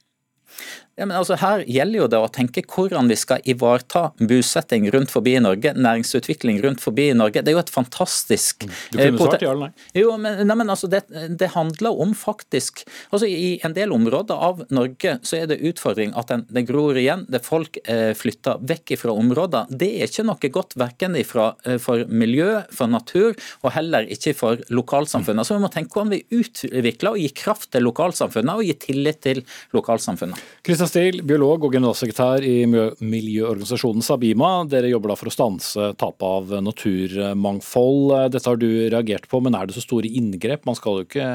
[0.99, 5.13] Ja, men altså Her gjelder jo det å tenke hvordan vi skal ivareta bosetting rundt
[5.13, 7.39] forbi i Norge, næringsutvikling rundt forbi i Norge.
[7.39, 8.73] Det er jo et fantastisk mm.
[8.91, 9.87] Du kunne svart ja eller nei?
[9.95, 14.35] Jo, men, nei, men altså det, det, handler om faktisk altså I en del områder
[14.49, 17.23] av Norge så er det utfordring at den, det gror igjen.
[17.31, 19.71] det Folk eh, flytter vekk fra områder.
[19.71, 24.35] Det er ikke noe godt verken ifra, eh, for miljø, for natur, og heller ikke
[24.37, 25.47] for lokalsamfunnet.
[25.47, 29.23] Så vi må tenke hvordan vi utvikler og gir kraft til lokalsamfunnet og gir tillit
[29.23, 29.43] til
[29.75, 30.43] lokalsamfunnet.
[30.89, 34.63] Stil, biolog og generalsekretær i miljøorganisasjonen Sabima.
[34.69, 38.13] Dere jobber da for å stanse tapet av naturmangfold.
[38.33, 40.63] Dette har du reagert på, men er det så store inngrep?
[40.65, 41.27] Man skal jo ikke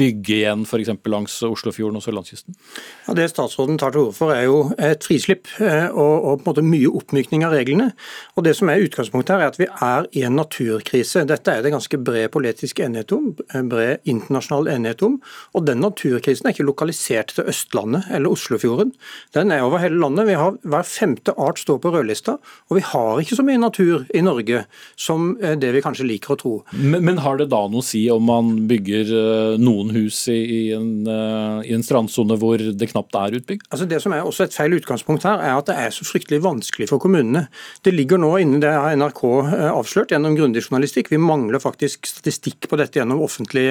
[0.00, 0.92] bygge igjen f.eks.
[1.08, 2.58] langs Oslofjorden og sørlandskysten?
[3.06, 6.44] Ja, det statsråden tar til orde for er jo et frislipp eh, og, og, på
[6.44, 7.88] en måte mye oppmykning av reglene.
[8.36, 11.24] Og Det som er utgangspunktet her er at vi er i en naturkrise.
[11.28, 13.32] Dette er det ganske bred politisk enighet om,
[13.72, 15.16] bred internasjonal enighet om.
[15.56, 18.87] Og den naturkrisen er ikke lokalisert til Østlandet eller Oslofjorden.
[19.36, 20.28] Den er over hele landet.
[20.28, 22.36] Vi har Hver femte art står på rødlista,
[22.68, 24.64] og vi har ikke så mye natur i Norge
[24.98, 26.52] som eh, det vi kanskje liker å tro.
[26.72, 30.38] Men, men har det da noe å si om man bygger eh, noen hus i,
[30.38, 33.66] i en, uh, en strandsone hvor det knapt er utbygd?
[33.70, 36.40] Altså Det som er også et feil utgangspunkt her, er at det er så fryktelig
[36.44, 37.46] vanskelig for kommunene.
[37.84, 39.24] Det ligger nå inne, det har NRK
[39.72, 43.66] avslørt gjennom grundig journalistikk, vi mangler faktisk statistikk på dette gjennom offentlig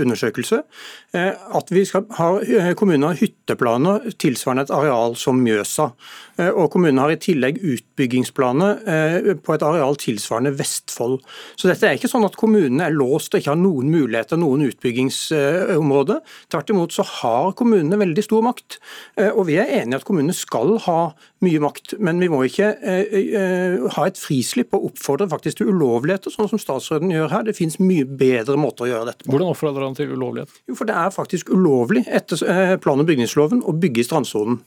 [0.00, 0.60] undersøkelse,
[1.14, 2.28] at vi skal ha,
[2.78, 5.90] kommunene hytteplaner tilsvarende et areal som Mjøsa.
[6.38, 11.20] Eh, og Kommunen har i tillegg utbyggingsplaner eh, på et areal tilsvarende Vestfold.
[11.56, 14.66] Så dette er ikke sånn at kommunene er låst og ikke har noen muligheter, noen
[14.68, 16.22] utbyggingsområder.
[16.52, 18.80] Tvert imot så har kommunene veldig stor makt.
[19.20, 20.98] Eh, og vi er enige i at kommunene skal ha
[21.44, 22.70] mye makt, men vi må ikke
[23.94, 27.46] ha et frislipp og oppfordre faktisk til ulovligheter, sånn som statsråden gjør her.
[27.46, 29.32] Det finnes mye bedre måter å gjøre dette på.
[29.34, 30.52] Hvordan oppfordrer han til ulovlighet?
[30.68, 34.60] Jo, for Det er faktisk ulovlig etter plan- og bygningsloven å bygge i strandsonen.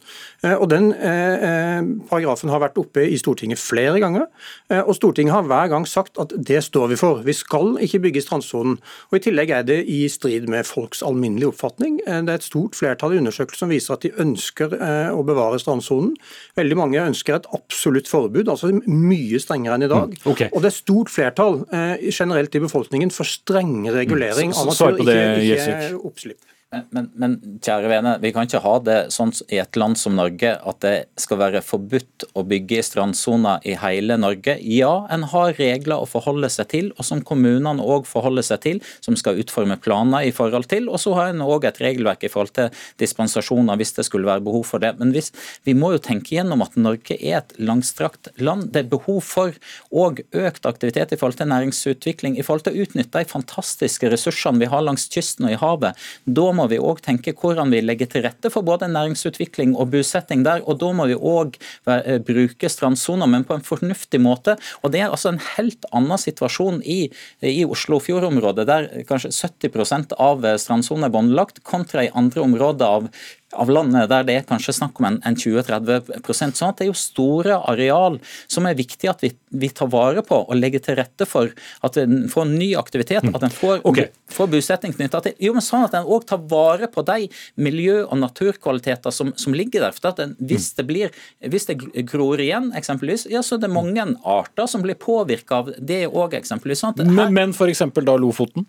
[0.57, 4.27] Og Den Eh, paragrafen har vært oppe i Stortinget flere ganger,
[4.69, 7.21] eh, og Stortinget har hver gang sagt at det står vi for.
[7.23, 8.77] Vi skal ikke bygge i strandsonen.
[9.11, 11.99] Og I tillegg er det i strid med folks alminnelige oppfatning.
[12.07, 15.59] Eh, det er et stort flertall i undersøkelser som viser at de ønsker å bevare
[15.59, 16.15] strandsonen.
[16.57, 20.11] Veldig mange ønsker et absolutt forbud, altså mye strengere enn i dag.
[20.17, 20.51] Mm, okay.
[20.51, 21.61] Og det er stort flertall
[22.09, 26.41] generelt i befolkningen for streng regulering mm, av natur, ikke, ikke oppslipp.
[26.67, 30.49] Men, men, kjære vene, vi kan ikke ha det sånn i et land som Norge
[30.51, 34.57] at det skal være forbudt å bygge i strandsoner i hele Norge.
[34.67, 38.81] Ja, en har regler å forholde seg til, og som kommunene òg forholder seg til,
[38.99, 40.89] som skal utforme planer i forhold til.
[40.91, 44.43] Og så har en òg et regelverk i forhold til dispensasjoner hvis det skulle være
[44.49, 44.91] behov for det.
[44.99, 45.31] Men hvis,
[45.63, 48.73] vi må jo tenke gjennom at Norge er et langstrakt land.
[48.75, 49.55] Det er behov for
[49.87, 54.59] òg økt aktivitet i forhold til næringsutvikling, i forhold til å utnytte de fantastiske ressursene
[54.59, 56.07] vi har langs kysten og i havet.
[56.27, 60.43] Da må vi òg tenke hvordan vi legger til rette for både næringsutvikling og bosetting
[60.47, 60.63] der.
[60.65, 61.57] og Da må vi òg
[61.93, 64.57] eh, bruke strandsoner, men på en fornuftig måte.
[64.81, 66.99] og Det er altså en helt annen situasjon i,
[67.41, 73.11] i Oslofjordområdet, der kanskje 70% av strandsonen er båndlagt, kontra i andre områder av
[73.55, 76.89] av landet der det er kanskje snakk om en, en 20-30 sånn at Det er
[76.89, 78.17] jo store areal
[78.51, 81.53] som er viktig at vi, vi, tar vare på og legger til rette for
[81.85, 84.09] at en får ny aktivitet, at en får, okay.
[84.33, 85.37] får bosetting knytta til.
[85.43, 87.29] Jo, men sånn at en òg tar vare på de
[87.63, 89.95] miljø- og naturkvaliteter som, som ligger der.
[89.95, 91.79] for at den, hvis, det blir, hvis det
[92.09, 96.35] gror igjen, eksempelvis, ja, så er det mange arter som blir påvirka av det òg.
[96.47, 96.99] Sånn.
[97.07, 97.85] Men, men f.eks.
[97.95, 98.67] da Lofoten?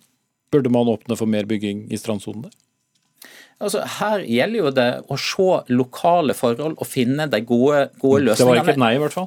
[0.52, 2.54] Burde man åpne for mer bygging i strandsonen der?
[3.58, 8.38] Altså, her gjelder jo det å se lokale forhold og finne de gode, gode løsningene.
[8.38, 9.26] Det var ikke et nei, i hvert fall?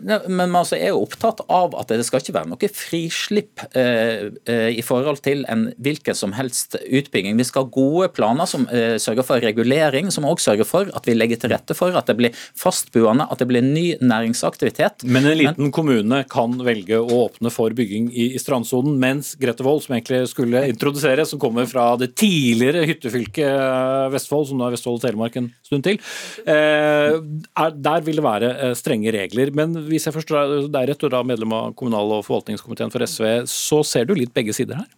[0.00, 4.28] Men man altså er jo opptatt av at det skal ikke være noe frislipp eh,
[4.48, 7.36] eh, i forhold til en hvilken som helst utbygging.
[7.40, 11.08] Vi skal ha gode planer som eh, sørger for regulering, som også sørger for at
[11.08, 15.04] vi legger til rette for at det blir fastboende, at det blir ny næringsaktivitet.
[15.08, 19.34] Men en liten Men, kommune kan velge å åpne for bygging i, i strandsonen, mens
[19.40, 23.69] Grete Wold, som egentlig skulle introdusere, som kommer fra det tidligere hyttefylket
[24.14, 26.00] Vestfold, som nå er Vestfold og Telemark en stund til.
[26.44, 29.52] Eh, er, der vil det være eh, strenge regler.
[29.56, 33.28] Men hvis jeg forstår deg rett, og da medlem av kommunal- og forvaltningskomiteen for SV,
[33.50, 34.88] så ser du litt begge sider her?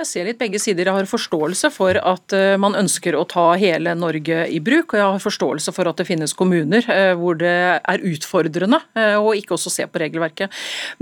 [0.00, 0.88] Jeg ser litt begge sider.
[0.88, 5.00] Jeg har forståelse for at eh, man ønsker å ta hele Norge i bruk, og
[5.00, 9.34] jeg har forståelse for at det finnes kommuner eh, hvor det er utfordrende eh, å
[9.36, 10.48] ikke også se på regelverket.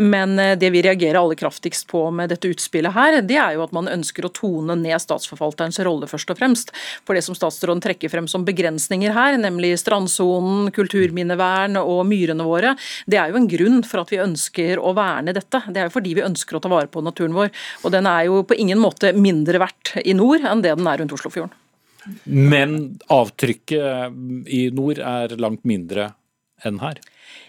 [0.02, 3.74] Men det vi reagerer aller kraftigst på med dette utspillet her, det er jo at
[3.76, 6.74] man ønsker å tone ned statsforvalterens rolle, først og fremst.
[7.06, 12.74] For det som statsråden trekker frem som begrensninger her, nemlig strandsonen, kulturminnevern og myrene våre,
[13.06, 15.62] det er jo en grunn for at vi ønsker å verne dette.
[15.70, 17.52] Det er jo fordi vi ønsker å ta vare på naturen vår.
[17.84, 21.00] Og den er jo på ingen måte mindre verdt i nord enn det den er
[21.02, 21.54] rundt Oslofjorden.
[22.24, 22.74] Men
[23.12, 26.12] avtrykket i nord er langt mindre
[26.66, 27.00] enn her?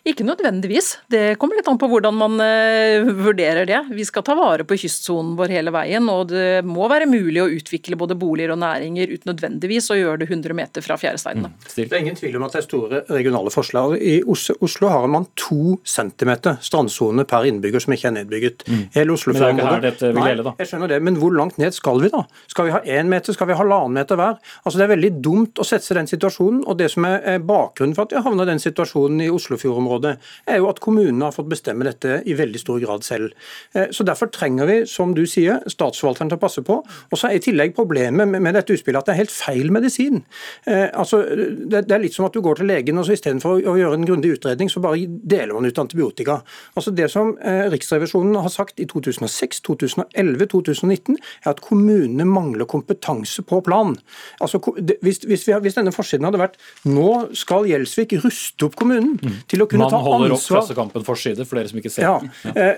[0.08, 0.98] Ikke nødvendigvis.
[1.12, 3.82] Det kommer litt an på hvordan man uh, vurderer det.
[3.94, 7.50] Vi skal ta vare på kystsonen vår hele veien, og det må være mulig å
[7.52, 11.52] utvikle både boliger og næringer uten nødvendigvis å gjøre det 100 meter fra fjæresteinene.
[11.52, 11.68] Mm.
[11.76, 13.98] Det er ingen tvil om at det er store regionale forskjeller.
[14.00, 18.66] I Oslo har man to centimeter strandsone per innbygger som ikke er nedbygget.
[18.70, 18.86] Mm.
[18.96, 20.56] Hele Oslo Men det er ikke her dette vil gjelde, da.
[20.60, 22.24] Jeg skjønner det, men hvor langt ned skal vi da?
[22.52, 24.40] Skal vi ha én meter, skal vi ha halvannen meter hver?
[24.64, 27.44] Altså Det er veldig dumt å sette seg i den situasjonen, og det som er
[27.44, 30.16] bakgrunnen for at vi havna i den situasjonen i Oslofjordområdet, området,
[30.50, 33.34] er jo at kommunene har fått bestemme dette i veldig stor grad selv.
[33.74, 36.80] Eh, så Derfor trenger vi, som du sier, statsforvalteren til å passe på.
[36.82, 40.24] Og så er i tillegg problemet med dette utspillet at det er helt feil medisin.
[40.66, 41.22] Eh, altså,
[41.70, 44.08] det er litt som at du går til legen, og så istedenfor å gjøre en
[44.08, 46.40] grundig utredning, så bare deler man ut antibiotika.
[46.76, 52.70] Altså Det som eh, Riksrevisjonen har sagt i 2006, 2011, 2019, er at kommunene mangler
[52.70, 53.96] kompetanse på plan.
[54.42, 54.62] Altså,
[55.04, 59.38] hvis, hvis, vi, hvis denne forsiden hadde vært nå skal Gjelsvik ruste opp kommunen mm.
[59.52, 61.94] til å kunne Man ta ansvar Man holder opp Klassekampen forside, for dere som ikke
[61.94, 62.16] ser ja.
[62.46, 62.52] ja.
[62.54, 62.76] Eh,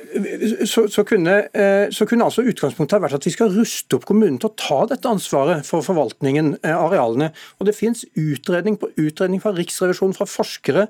[0.69, 4.05] så, så, kunne, eh, så, kunne, altså utgangspunktet ha vært at vi skal ruste opp
[4.09, 7.27] kommunen til å ta dette ansvaret for forvaltningen av arealene.
[7.59, 10.83] Og Det finnes utredning på utredning fra Riksrevisjonen, fra forskere,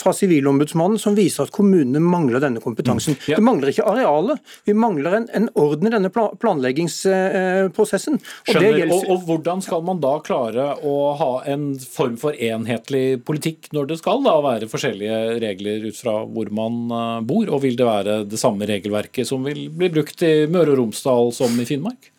[0.00, 3.12] fra Sivilombudsmannen, som viser at kommunene mangler denne kompetansen.
[3.16, 3.20] Mm.
[3.32, 3.36] Ja.
[3.40, 4.36] Det mangler ikke arealet,
[4.68, 8.20] vi mangler en, en orden i denne planleggingsprosessen.
[8.20, 8.94] Og, gjelder...
[8.94, 13.92] og, og Hvordan skal man da klare å ha en form for enhetlig politikk når
[13.92, 17.50] det skal da være forskjellige regler ut fra hvor man eh, bor?
[17.50, 21.34] Og vil det være det samme regelverket som vil bli brukt i Møre og Romsdal
[21.36, 22.10] som i Finnmark?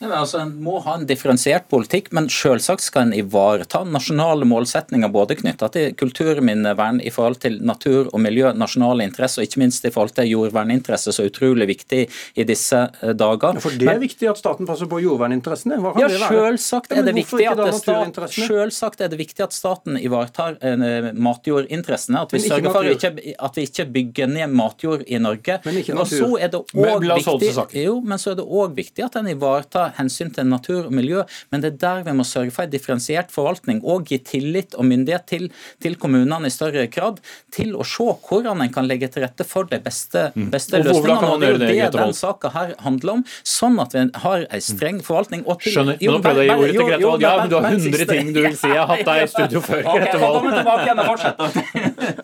[0.00, 5.36] Altså, en må ha en differensiert politikk, men selvsagt skal en ivareta nasjonale målsetninger både
[5.36, 9.92] knytta til kulturminnevern i forhold til natur og miljø, nasjonale interesser, og ikke minst i
[9.92, 13.58] forhold til jordverninteresser, så utrolig viktig i disse eh, dager.
[13.58, 15.76] Ja, for det er men, viktig at staten passer på jordverninteressene?
[15.84, 16.40] Hva kan ja, det være?
[16.46, 22.24] Selvsagt er, det viktig at stat, selvsagt er det viktig at staten ivaretar eh, matjordinteressene.
[22.24, 25.60] At vi sørger for ikke, at vi ikke bygger ned matjord i Norge.
[25.68, 26.08] Men ikke natur.
[26.08, 29.28] Og så er det også viktig, jo, men så er det òg viktig at en
[29.28, 32.72] ivaretar hensyn til natur og miljø, men det er der vi må sørge for en
[32.72, 35.48] differensiert forvaltning og gi tillit og myndighet til,
[35.82, 37.20] til kommunene i større grad
[37.54, 40.50] til å se hvordan en kan legge til rette for de beste, mm.
[40.50, 41.30] løsningene.
[41.30, 44.46] Og det er jo det, det den saka her handler om, sånn at vi har
[44.46, 45.44] en streng forvaltning.
[45.46, 45.98] Og til, Skjønner.
[46.02, 47.24] Jo, nå prøvde jeg å gi ordet til Grete Wold.
[47.24, 48.70] Ja, men du har 100 ting du vil si.
[48.70, 49.80] Jeg har hatt deg i studio før.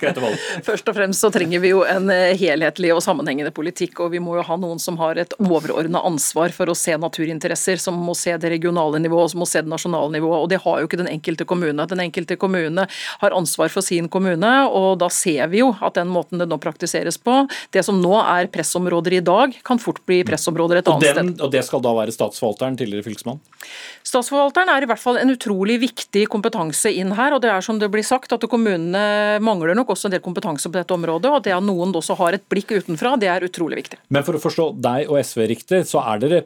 [0.00, 0.36] Grete Wold.
[0.66, 4.20] Først og fremst så trenger vi jo en eh, helhetlig og sammenhengende politikk, og vi
[4.22, 7.94] må jo ha noen som har et overordna ansvar for å se naturinteresser interesser, som
[7.94, 10.42] må se det regionale nivået, som må se det nasjonale nivået.
[10.44, 11.86] Og det har jo ikke den enkelte kommune.
[11.86, 12.86] Den enkelte kommune
[13.20, 16.58] har ansvar for sin kommune, og da ser vi jo at den måten det nå
[16.58, 21.12] praktiseres på, det som nå er pressområder i dag, kan fort bli pressområder et annet
[21.12, 21.32] sted.
[21.40, 23.40] Og det skal da være statsforvalteren, tidligere fylkesmann?
[24.06, 27.34] Statsforvalteren er i hvert fall en utrolig viktig kompetanse inn her.
[27.34, 30.70] og det er som det blir sagt at Kommunene mangler nok også en del kompetanse
[30.70, 31.30] på dette området.
[31.32, 33.98] og Det at noen også har et blikk utenfra, det er utrolig viktig.
[34.14, 36.44] Men for å forstå deg og SV riktig, så er dere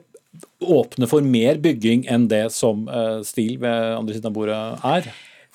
[0.60, 5.10] åpne for mer bygging enn det som uh, STIL ved andre siden av bordet er?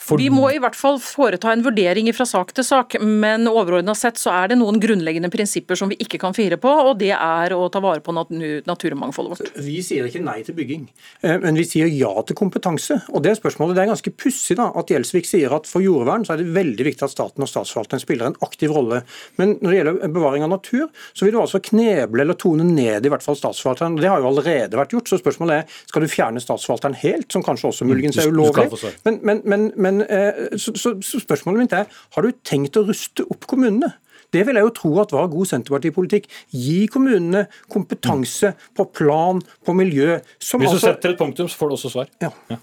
[0.05, 0.21] For...
[0.21, 4.19] Vi må i hvert fall foreta en vurdering fra sak til sak, men overordna sett
[4.21, 7.55] så er det noen grunnleggende prinsipper som vi ikke kan fire på, og det er
[7.55, 9.49] å ta vare på naturmangfoldet vårt.
[9.65, 10.83] Vi sier ikke nei til bygging,
[11.25, 12.99] eh, men vi sier ja til kompetanse.
[13.09, 13.73] Og Det er spørsmålet.
[13.73, 17.07] Det er ganske pussig at Gjelsvik sier at for jordvern så er det veldig viktig
[17.07, 19.01] at staten og statsforvalteren spiller en aktiv rolle.
[19.41, 20.85] Men når det gjelder bevaring av natur,
[21.17, 23.97] så vil du altså kneble eller tone ned i hvert fall statsforvalteren.
[23.97, 27.43] Det har jo allerede vært gjort, så spørsmålet er skal du fjerne statsforvalteren helt, som
[27.45, 28.69] kanskje også muligens er ulovlig.
[29.07, 32.85] Men, men, men, men eh, så, så, så, spørsmålet mitt er, har du tenkt å
[32.87, 33.93] ruste opp kommunene?
[34.33, 36.25] Det vil jeg jo tro at var god Senterpartipolitikk.
[36.51, 40.17] Gi kommunene kompetanse på plan, på miljø.
[40.39, 40.81] Hvis du altså...
[40.89, 42.09] setter et punktum, så får du også svar.
[42.23, 42.33] Ja.
[42.51, 42.59] ja.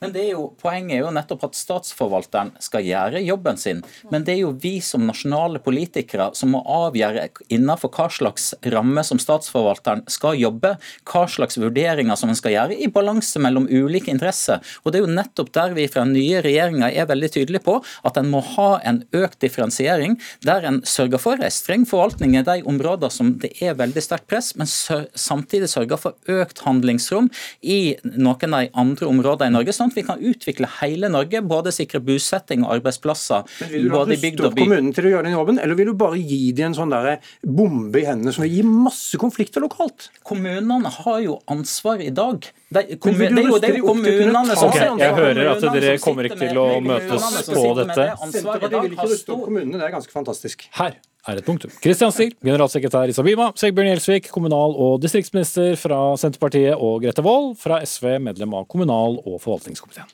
[0.00, 3.82] Men det er jo, poenget er jo nettopp at statsforvalteren skal gjøre jobben sin.
[4.12, 9.02] Men det er jo vi som nasjonale politikere som må avgjøre innenfor hva slags ramme
[9.06, 10.76] som statsforvalteren skal jobbe,
[11.08, 14.62] hva slags vurderinger som en skal gjøre, i balanse mellom ulike interesser.
[14.84, 17.78] Og Det er jo nettopp der vi fra den nye regjeringa er veldig tydelige på
[18.06, 22.44] at en må ha en økt differensiering, der en sørger for en streng forvaltning i
[22.46, 27.30] de områder som det er veldig sterkt press, men samtidig sørger for økt handlingsrom
[27.62, 31.42] i noen av de andre områdene i Norge, sånn at vi kan utvikle hele Norge,
[31.44, 33.48] både sikre bosetting og arbeidsplasser.
[33.62, 35.96] Men Vil du la ruste opp kommunen til å gjøre den jobben, eller vil du
[35.98, 40.10] bare gi dem en sånn der bombe i hendene som vil gi masse konflikter lokalt?
[40.28, 42.48] Kommunene har jo ansvar i dag.
[42.68, 45.94] De, kommun, det, er jo, det er jo kommunene som okay, Jeg hører at dere
[46.04, 48.08] kommer ikke til å møtes på dette.
[48.28, 50.68] Senterpartiet vil ikke ruste opp kommunene, det er ganske fantastisk.
[50.76, 50.98] Her
[51.28, 51.72] er et punktum.
[51.84, 57.56] Kristian Stil, generalsekretær i Sabima, Segbjørn Gjelsvik, kommunal- og distriktsminister fra Senterpartiet, og Grete Wold
[57.60, 60.08] fra SV, medlem av kommunal- og forvaltningskomiteen.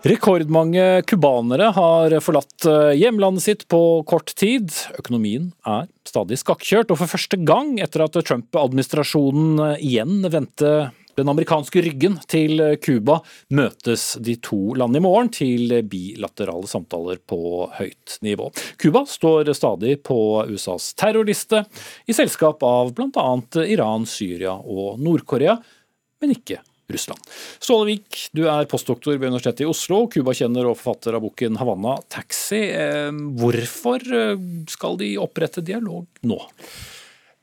[0.00, 4.72] Rekordmange cubanere har forlatt eh, hjemlandet sitt på kort tid.
[4.96, 10.72] Økonomien er stadig skakkjørt, og for første gang etter at Trump-administrasjonen igjen vendte
[11.20, 13.20] den amerikanske ryggen til Cuba,
[13.54, 18.50] møtes de to landene i morgen til bilaterale samtaler på høyt nivå.
[18.80, 20.18] Cuba står stadig på
[20.50, 21.64] USAs terrorliste,
[22.08, 23.28] i selskap av bl.a.
[23.68, 25.58] Iran, Syria og Nord-Korea,
[26.20, 26.60] men ikke
[26.90, 27.20] Russland.
[27.62, 31.96] Ståle Vik, du er postdoktor ved Universitetet i Oslo, Cuba-kjenner og forfatter av boken 'Havanna
[32.10, 32.64] Taxi'.
[32.74, 33.10] Eh,
[33.40, 36.40] hvorfor eh, skal de opprette dialog nå?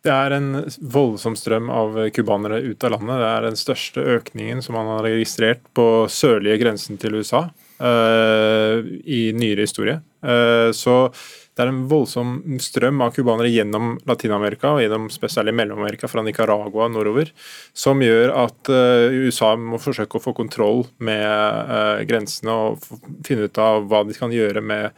[0.08, 3.18] Det er en voldsom strøm av cubanere ut av landet.
[3.20, 7.50] Det er den største økningen som man har registrert på sørlige grensen til USA
[7.84, 10.00] uh, i nyere historie.
[10.24, 11.10] Uh, så
[11.58, 16.86] det er en voldsom strøm av cubanere gjennom Latin-Amerika og gjennom spesielt Mellom-Amerika, fra Nicaragua
[16.94, 17.32] nordover,
[17.74, 22.88] som gjør at uh, USA må forsøke å få kontroll med uh, grensene og
[23.26, 24.96] finne ut av hva de kan gjøre med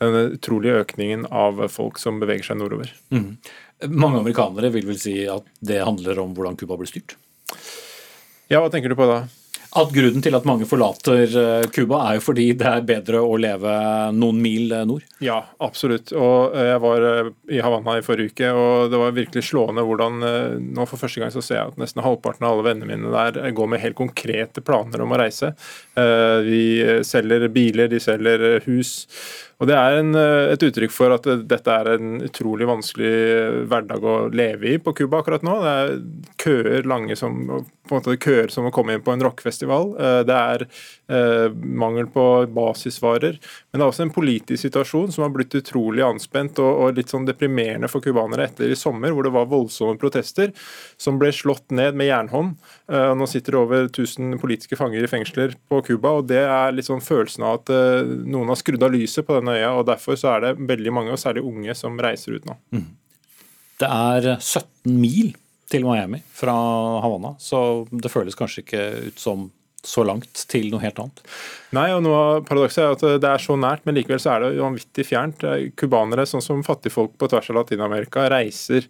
[0.00, 2.90] den utrolige økningen av folk som beveger seg nordover.
[3.12, 3.36] Mm.
[3.86, 7.14] Mange amerikanere vil vel si at det handler om hvordan Cuba blir styrt?
[8.48, 9.26] Ja, hva tenker du på da?
[9.76, 13.34] At grunnen til at mange forlater eh, Cuba, er jo fordi det er bedre å
[13.36, 13.72] leve
[14.16, 15.04] noen mil eh, nord?
[15.20, 16.14] Ja, absolutt.
[16.16, 17.04] Og eh, jeg var
[17.52, 20.24] i Havanna i forrige uke, og det var virkelig slående hvordan
[20.72, 23.52] Nå for første gang så ser jeg at nesten halvparten av alle vennene mine der
[23.54, 25.52] går med helt konkrete planer om å reise.
[26.46, 26.62] Vi
[27.06, 28.94] selger biler, de selger hus.
[29.58, 34.04] Og Det er en, eh, et uttrykk for at dette er en utrolig vanskelig hverdag
[34.06, 35.56] å leve i på Cuba akkurat nå.
[35.64, 35.98] Det er
[36.38, 39.94] køer lange som på en måte køer som å komme inn på en rockefestival.
[39.98, 40.64] Eh, det er
[41.08, 43.38] eh, mangel på basisvarer.
[43.72, 47.12] Men det er også en politisk situasjon som har blitt utrolig anspent og, og litt
[47.12, 50.52] sånn deprimerende for cubanere etter i sommer, hvor det var voldsomme protester
[51.00, 52.58] som ble slått ned med jernhånd.
[52.92, 56.76] Eh, nå sitter det over 1000 politiske fanger i fengsler på Cuba, og det er
[56.76, 59.74] litt sånn følelsen av at eh, noen har skrudd av lyset på denne øya.
[59.74, 62.56] og Derfor så er det veldig mange, og særlig unge, som reiser ut nå.
[62.74, 62.88] Mm.
[63.78, 65.34] Det er 17 mil
[65.68, 66.54] til Miami fra
[67.04, 69.48] Havanna, så det føles kanskje ikke ut som
[69.88, 71.20] så langt til noe helt annet.
[71.76, 74.44] Nei, og noe av paradokset er at det er så nært, men likevel så er
[74.44, 75.44] det vanvittig fjernt.
[75.78, 78.88] Cubanere, sånn som fattigfolk på tvers av Latin-Amerika, reiser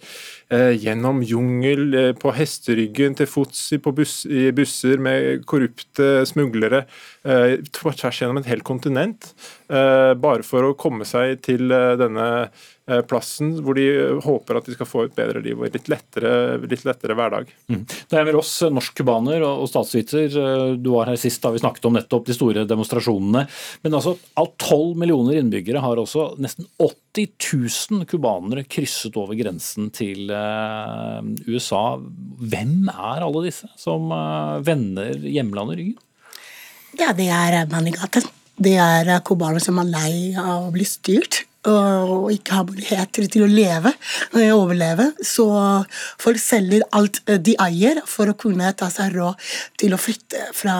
[0.54, 6.86] eh, gjennom jungel, eh, på hesteryggen, til fots bus, i busser med korrupte smuglere,
[7.28, 12.28] eh, tvers gjennom et helt kontinent, eh, bare for å komme seg til eh, denne
[12.88, 13.84] Eh, plassen hvor de
[14.24, 16.30] håper at de skal få et bedre liv og litt lettere,
[16.62, 17.50] litt lettere hverdag.
[17.68, 17.82] Mm.
[17.84, 20.32] Det er med oss norsk-cubaner og statsviter.
[20.32, 23.44] Eh, du var her sist da vi snakket om nettopp de store demonstrasjonene.
[23.84, 27.28] Men altså, av 12 millioner innbyggere har også nesten 80
[27.98, 31.84] 000 cubanere krysset over grensen til eh, USA.
[32.40, 34.08] Hvem er alle disse som
[34.64, 36.00] vender hjemlandet ryggen?
[36.96, 38.24] Ja, det er mannegaten.
[38.58, 43.44] Det er cubanere som er lei av å bli styrt og ikke har muligheter til
[43.44, 43.90] å leve
[44.30, 45.08] og overleve.
[45.26, 45.46] Så
[46.20, 49.48] folk selger alt eh, de eier for å kunne ta seg råd
[49.80, 50.76] til å flytte fra,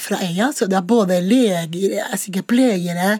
[0.00, 0.50] fra øya.
[0.56, 3.16] Så det er både leger, sykepleiere,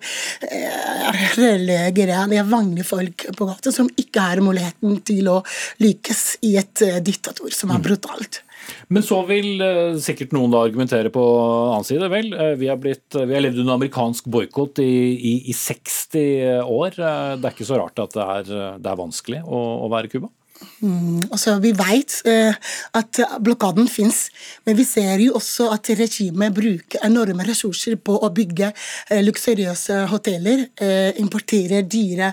[0.46, 5.40] eh, rørleggere Det er vanlige folk på gata som ikke har muligheten til å
[5.82, 7.88] lykkes i et diktator som er mm.
[7.88, 8.42] brutalt.
[8.88, 12.10] Men så vil eh, sikkert noen da argumentere på annen side.
[12.12, 15.56] Vel, eh, vi har, blitt, eh, vi har levd under amerikansk boikott i, i, i,
[15.56, 16.98] 60 år.
[16.98, 18.52] Det er ikke så rart at det er,
[18.82, 20.32] det er vanskelig å, å være Cuba?
[20.80, 22.54] Mm, altså, vi vet eh,
[22.96, 24.30] at blokaden fins,
[24.64, 30.06] men vi ser jo også at regimet bruker enorme ressurser på å bygge eh, luksuriøse
[30.12, 32.30] hoteller, Eh, importerer dyre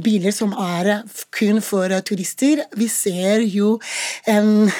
[0.00, 1.02] biler som er
[1.36, 2.62] kun for turister.
[2.78, 3.78] Vi ser jo
[4.30, 4.70] en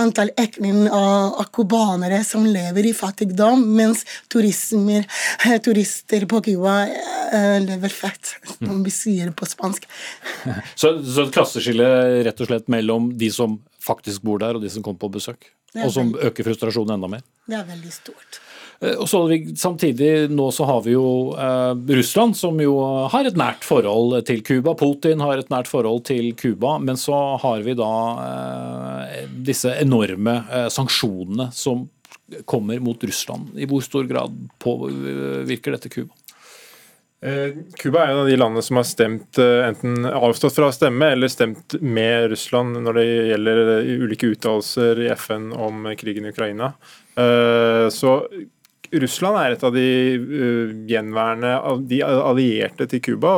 [0.00, 6.74] antall ekning av, cubanere som lever i fattigdom, mens turister på Cuba
[7.60, 9.86] lever fett, som vi sier på spansk.
[10.80, 11.86] Så, så et klasseskille
[12.24, 15.50] rett og slett mellom de som faktisk bor der, og de som kommer på besøk.
[15.78, 17.26] Og som veldig, øker frustrasjonen enda mer.
[17.46, 18.40] Det er veldig stort.
[18.80, 19.22] Eh, og så
[19.56, 22.74] Samtidig nå så har vi jo eh, Russland, som jo
[23.12, 24.74] har et nært forhold til Cuba.
[24.78, 26.78] Putin har et nært forhold til Cuba.
[26.82, 27.92] Men så har vi da
[28.26, 31.86] eh, disse enorme eh, sanksjonene som
[32.46, 33.54] kommer mot Russland.
[33.58, 36.14] I hvor stor grad påvirker dette Cuba?
[37.20, 40.72] Eh, Cuba er en av de landene som har stemt eh, enten avstått fra å
[40.72, 46.24] stemme eller stemt med Russland når det gjelder eh, ulike uttalelser i FN om krigen
[46.24, 46.72] i Ukraina.
[47.92, 48.10] Så
[49.02, 49.82] Russland er et av de
[50.88, 51.50] gjenværende
[51.90, 53.32] de allierte til Cuba.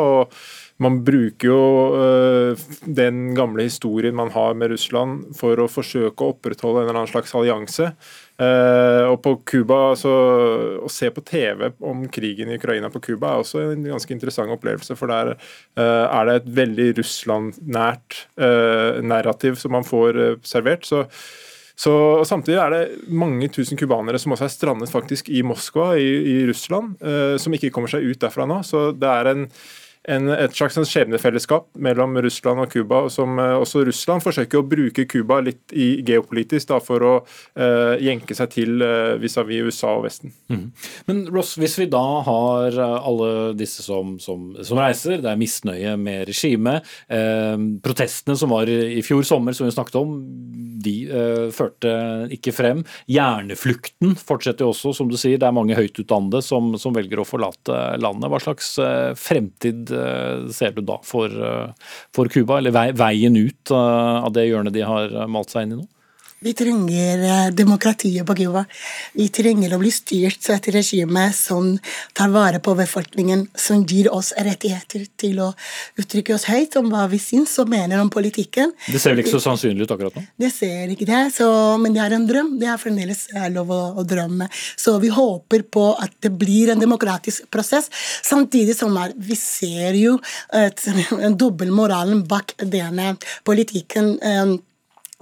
[0.76, 1.62] man bruker jo
[2.87, 7.11] den gamle historien man har med Russland for å forsøke å opprettholde en eller annen
[7.11, 7.91] slags allianse.
[8.43, 13.45] Uh, og på Cuba, Å se på TV om krigen i Ukraina på Cuba er
[13.45, 14.97] også en ganske interessant opplevelse.
[14.99, 20.88] For der uh, er det et veldig Russland-nært uh, narrativ som man får servert.
[20.88, 21.07] så
[21.82, 26.11] så Samtidig er det mange tusen cubanere som også er strandet faktisk i Moskva, i,
[26.30, 27.01] i Russland,
[27.40, 28.61] som ikke kommer seg ut derfra nå.
[28.62, 29.47] Så det er en
[30.11, 33.05] en, et slags skjebnefellesskap mellom Russland og Cuba.
[33.12, 37.94] som eh, Også Russland forsøker å bruke Cuba litt i geopolitisk da, for å uh,
[38.03, 40.32] jenke seg til uh, vis-à-vis USA og Vesten.
[40.50, 40.64] Mm.
[41.09, 45.94] Men Ross, hvis vi da har alle disse som, som, som reiser, det er misnøye
[46.00, 50.16] med regimet, eh, protestene som var i fjor sommer, som vi snakket om,
[50.82, 51.92] de eh, førte
[52.34, 52.82] ikke frem.
[53.11, 55.38] Hjerneflukten fortsetter jo også, som du sier.
[55.40, 58.30] Det er mange høytutdannede som, som velger å forlate landet.
[58.32, 59.91] Hva slags eh, fremtid eh,
[60.55, 61.32] ser du da for,
[62.14, 65.88] for Cuba, eller veien ut av det hjørnet de har malt seg inn i nå?
[66.43, 68.64] Vi trenger eh, demokratiet på Cuba.
[69.14, 71.68] Vi trenger å bli styrt av et regime som
[72.18, 75.53] tar vare på befolkningen, som gir oss rettigheter til å
[76.03, 78.72] uttrykke oss høyt om hva vi syns og mener om politikken.
[78.88, 80.24] Det ser vel ikke så sannsynlig ut akkurat nå?
[80.43, 81.47] Det ser ikke det, så,
[81.78, 82.51] men det er en drøm.
[82.59, 84.51] Det er fremdeles eh, lov å, å, drømme.
[84.51, 87.86] Så vi håper på at det blir en demokratisk prosess,
[88.26, 90.18] samtidig som vi ser jo
[90.51, 90.82] at,
[91.45, 93.14] dobbeltmoralen bak denne
[93.47, 94.16] politikken.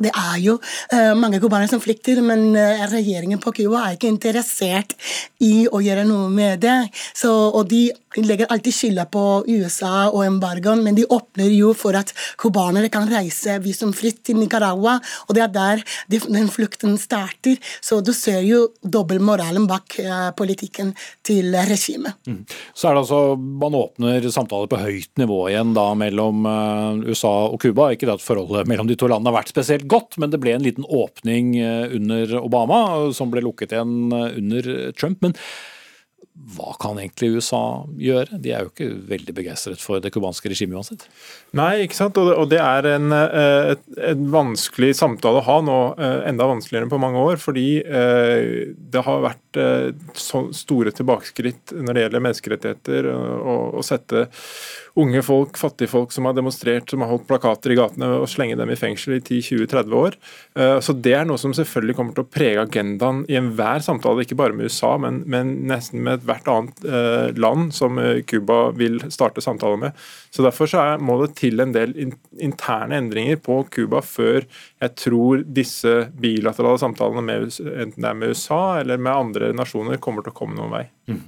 [0.01, 4.11] Det er jo uh, mange cubanere som flykter, men uh, regjeringen på Cuba er ikke
[4.11, 4.96] interessert
[5.44, 6.78] i å gjøre noe med det.
[7.16, 11.96] Så, og de legger alltid skylda på USA og embargoen, men de åpner jo for
[11.98, 14.98] at cubanere kan reise visumfritt til Nicaragua,
[15.28, 17.61] og det er der de, den flukten starter.
[17.80, 20.94] Så du ser jo dobbeltmoralen bak uh, politikken
[21.26, 22.18] til regimet.
[22.26, 22.42] Mm.
[22.74, 26.46] Så er det altså, Man åpner samtaler på høyt nivå igjen da mellom
[27.06, 27.90] USA og Cuba.
[27.94, 30.64] Ikke at forholdet mellom de to landene har vært spesielt godt, men det ble en
[30.64, 32.80] liten åpning eh, under Obama,
[33.16, 35.20] som ble lukket igjen eh, under Trump.
[35.24, 35.36] Men
[36.55, 38.38] hva kan egentlig USA gjøre?
[38.41, 41.05] De er jo ikke veldig begeistret for det cubanske regimet uansett.
[41.59, 42.18] Nei, ikke sant.
[42.20, 43.80] Og det er en, et,
[44.11, 45.78] et vanskelig samtale å ha nå,
[46.30, 47.40] enda vanskeligere enn på mange år.
[47.42, 49.59] Fordi det har vært
[50.14, 53.11] store tilbakeskritt når det gjelder menneskerettigheter.
[53.11, 54.28] Å sette
[54.98, 58.57] unge folk, fattige folk som har demonstrert, som har holdt plakater i gatene og slenge
[58.59, 60.16] dem i fengsel i 10-20-30 år.
[60.59, 64.24] Eh, så Det er noe som selvfølgelig kommer til å prege agendaen i enhver samtale,
[64.24, 68.70] ikke bare med USA, men, men nesten med hvert annet eh, land som eh, Cuba
[68.76, 70.07] vil starte samtaler med.
[70.30, 74.95] Så Derfor så er, må det til en del interne endringer på Cuba før jeg
[75.01, 80.26] tror disse bilaterale samtalene, med, enten det er med USA eller med andre nasjoner, kommer
[80.26, 80.84] til å komme noen vei.
[81.11, 81.22] Mm.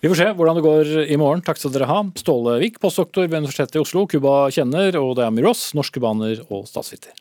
[0.00, 1.42] Vi får se hvordan det går i morgen.
[1.44, 2.02] Takk skal dere ha.
[2.20, 6.44] Ståle Vik, postdoktor ved Universitetet i Oslo, Cuba kjenner, og det er Miros, Norske Baner
[6.50, 7.16] og statsviter.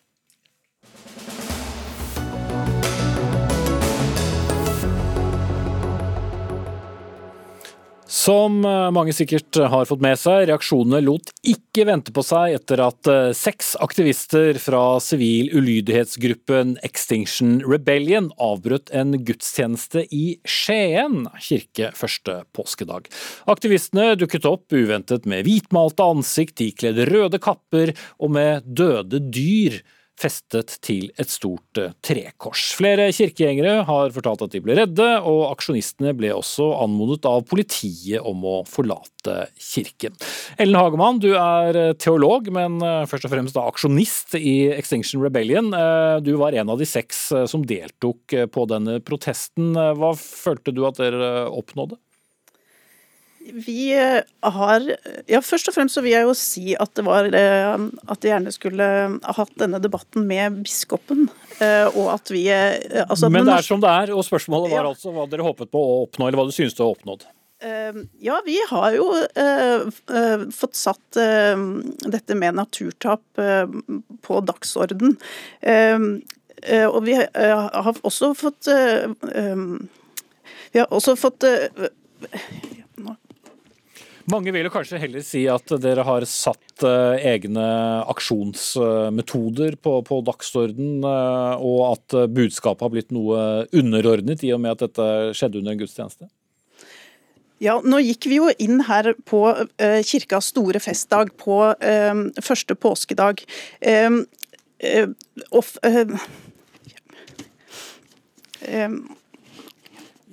[8.16, 12.80] Som eh, mange sikkert har fått med seg, reaksjonene lot ikke vente på seg etter
[12.86, 21.92] at eh, seks aktivister fra sivil ulydighetsgruppen Extinction Rebellion avbrøt en gudstjeneste i Skien kirke
[21.98, 23.12] første påskedag.
[23.52, 29.82] Aktivistene dukket opp uventet med hvitmalte ansikt, ikledd røde kapper og med døde dyr
[30.20, 32.70] festet til et stort eh, trekors.
[32.78, 38.24] Flere kirkegjengere har fortalt at de ble redde, og aksjonistene ble også anmodet av politiet
[38.24, 40.16] om å forlate kirken.
[40.62, 45.24] Ellen Hagemann, du er eh, teolog, men eh, først og fremst da aksjonist i Extinction
[45.24, 45.72] Rebellion.
[46.24, 49.74] Du var en av de seks som deltok på denne protesten.
[49.76, 52.00] Hva følte du at dere oppnådde?
[53.54, 54.96] Vi eh, har
[55.30, 57.76] Ja, først og fremst så vil jeg jo si at det var eh,
[58.10, 61.28] At jeg gjerne skulle ha hatt denne debatten med biskopen,
[61.62, 64.94] eh, og at vi altså Men det er som det er, og spørsmålet var ja.
[64.94, 67.28] altså hva dere håpet på å oppnå, eller hva du synes du har oppnådd?
[68.22, 69.06] Ja, vi har jo
[70.54, 73.24] fått satt dette med naturtap
[74.28, 75.16] på dagsorden.
[75.64, 78.70] og vi har også fått
[80.76, 81.48] Vi har også fått
[84.32, 87.66] mange vil jo kanskje heller si at dere har satt uh, egne
[88.12, 94.76] aksjonsmetoder på, på dagsorden, uh, og at budskapet har blitt noe underordnet i og med
[94.76, 96.30] at dette skjedde under en gudstjeneste?
[97.64, 99.46] Ja, Nå gikk vi jo inn her på
[100.04, 101.56] kirkas store festdag, på
[102.44, 103.46] første påskedag.
[105.56, 105.72] Og,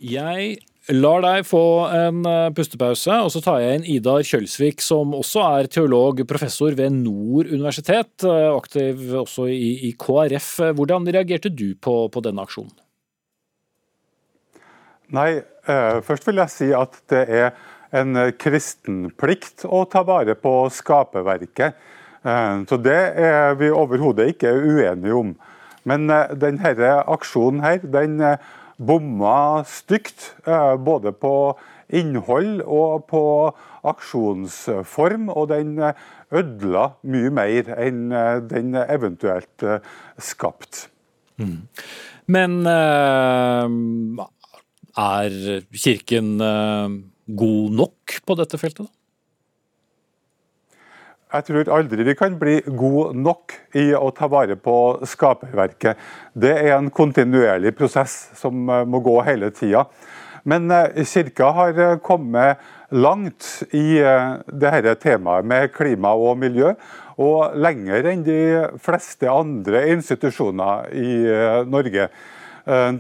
[0.03, 0.59] jeg
[0.91, 1.65] lar deg få
[1.95, 6.75] en eh, pustepause, og så tar jeg inn Idar Kjølsvik, som også er teolog, professor
[6.79, 10.51] ved Nord universitet, eh, aktiv også i, i KrF.
[10.79, 12.75] Hvordan reagerte du på, på denne aksjonen?
[15.13, 17.53] Nei, eh, først vil jeg si at det er
[17.93, 21.77] en kristen plikt å ta vare på skaperverket.
[22.23, 25.35] Eh, så det er vi overhodet ikke uenige om.
[25.89, 26.75] Men eh, denne
[27.11, 28.51] aksjonen her, den eh,
[28.87, 30.33] bomma stygt.
[30.47, 31.59] Eh, både på
[31.93, 33.25] innhold og på
[33.89, 35.29] aksjonsform.
[35.33, 35.99] Og den eh,
[36.33, 39.67] ødela mye mer enn eh, den eventuelt
[40.21, 40.87] skapt.
[41.41, 41.69] Mm.
[42.33, 42.67] Men
[45.03, 45.37] er
[45.75, 49.02] kirken god nok på dette feltet, da?
[51.33, 54.75] Jeg tror aldri vi kan bli gode nok i å ta vare på
[55.09, 55.97] skaperverket.
[56.37, 59.87] Det er en kontinuerlig prosess som eh, må gå hele tida.
[60.45, 62.61] Men eh, kirka har eh, kommet
[62.93, 64.03] langt i
[64.45, 66.75] dette temaet med klima og miljø,
[67.17, 68.43] og lenger enn de
[68.85, 71.15] fleste andre institusjoner i
[71.73, 72.11] Norge.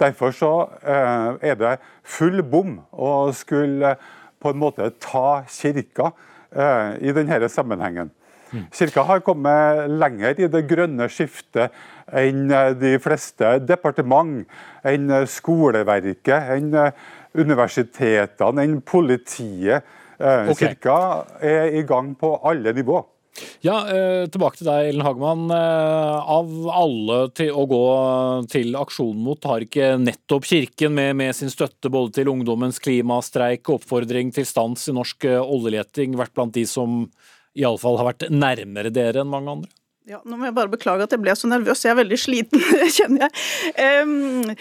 [0.00, 1.74] Derfor så er det
[2.08, 3.92] full bom å skulle
[4.40, 6.08] på en måte ta kirka
[7.04, 8.08] i denne sammenhengen.
[8.72, 11.72] Kirka har kommet lenger i det grønne skiftet
[12.12, 14.42] enn eh, de fleste departement,
[14.86, 16.92] enn eh, skoleverket, enn eh,
[17.38, 19.88] universitetene, enn politiet.
[20.22, 20.98] Kirka
[21.42, 23.00] er i gang på alle nivå.
[23.64, 23.78] Ja,
[24.30, 25.48] Tilbake til deg, Ellen Hagemann.
[25.50, 27.80] Av alle til å gå
[28.52, 33.64] til aksjon mot, har ikke nettopp Kirken med, med sin støtte både til ungdommens klimastreik
[33.64, 37.08] og oppfordring til stans i norsk oljeleting vært blant de som
[37.58, 39.72] iallfall har vært nærmere dere enn mange andre?
[40.08, 41.84] Ja, nå må jeg bare beklage at jeg ble så nervøs.
[41.84, 42.64] Jeg er veldig sliten,
[42.96, 44.02] kjenner jeg.
[44.02, 44.56] Um,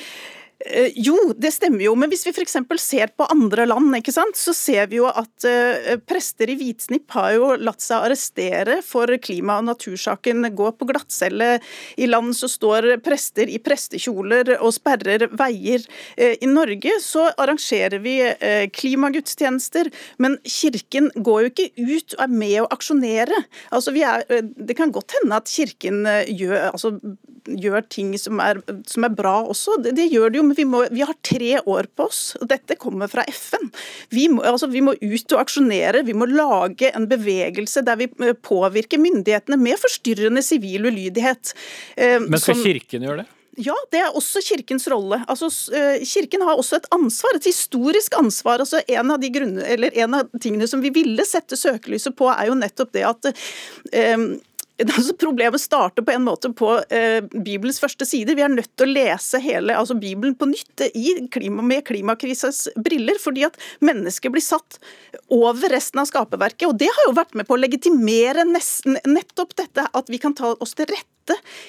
[0.96, 2.58] jo, det stemmer jo, men hvis vi f.eks.
[2.82, 7.12] ser på andre land, ikke sant, så ser vi jo at uh, prester i hvitsnipp
[7.16, 10.46] har jo latt seg arrestere for klima- og natursaken.
[10.56, 11.54] Gå på glattcelle.
[11.98, 15.86] I land så står prester i prestekjoler og sperrer veier.
[16.20, 18.18] Uh, I Norge så arrangerer vi
[18.76, 19.90] klimagudstjenester,
[20.22, 23.44] men kirken går jo ikke ut og er med å aksjonere.
[23.74, 26.96] Altså, er, det kan godt hende at kirken gjør, altså,
[27.46, 30.66] gjør ting som er, som er bra også, det, det gjør det jo men vi,
[30.68, 32.22] må, vi, har tre år på oss.
[32.40, 33.70] og Dette kommer fra FN.
[34.14, 36.06] Vi må, altså, vi må ut og aksjonere.
[36.08, 41.54] Vi må lage en bevegelse der vi eh, påvirker myndighetene med forstyrrende sivil ulydighet.
[41.96, 43.30] Eh, men skal som, Kirken gjøre det?
[43.60, 45.20] Ja, det er også Kirkens rolle.
[45.28, 48.64] Altså, eh, kirken har også et ansvar, et historisk ansvar.
[48.64, 52.48] Altså, en, av de grunne, en av tingene som vi ville sette søkelyset på, er
[52.48, 54.24] jo nettopp det at eh,
[54.98, 58.38] altså Problemet starter på en måte på eh, Bibelens første sider.
[58.38, 62.68] Vi er nødt til å lese hele altså Bibelen på nytt i klima, med klimakrisas
[62.76, 64.80] briller, fordi at mennesket blir satt
[65.32, 66.68] over resten av skaperverket.
[66.70, 70.36] Og det har jo vært med på å legitimere nesten, nettopp dette at vi kan
[70.38, 71.21] ta oss til rette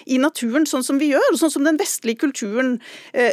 [0.06, 2.76] i naturen sånn som vi gjør, og sånn som den vestlige kulturen
[3.12, 3.32] eh,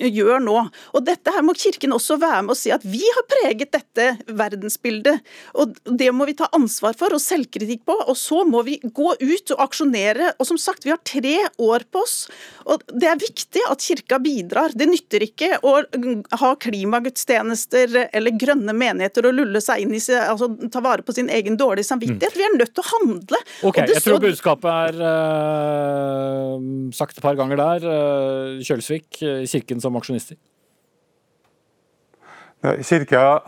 [0.00, 0.56] gjør nå.
[0.94, 4.06] Og dette her må Kirken også være med og si at vi har preget dette
[4.26, 5.20] verdensbildet.
[5.60, 7.96] og Det må vi ta ansvar for og selvkritikk på.
[8.06, 10.32] og Så må vi gå ut og aksjonere.
[10.38, 12.28] og som sagt, Vi har tre år på oss.
[12.66, 14.74] og Det er viktig at Kirka bidrar.
[14.74, 15.84] Det nytter ikke å
[16.40, 21.28] ha klimagudstjenester eller grønne menigheter og lulle seg inn i altså ta vare på sin
[21.28, 22.34] egen dårlige samvittighet.
[22.34, 22.38] Mm.
[22.40, 23.40] Vi er nødt til å handle.
[23.62, 25.69] Ok, Jeg tror budskapet er uh
[26.92, 27.86] sagt et par ganger der.
[27.86, 30.36] Eh, Kjølsvik, eh, Kirken som aksjonister.
[32.60, 33.40] Kirka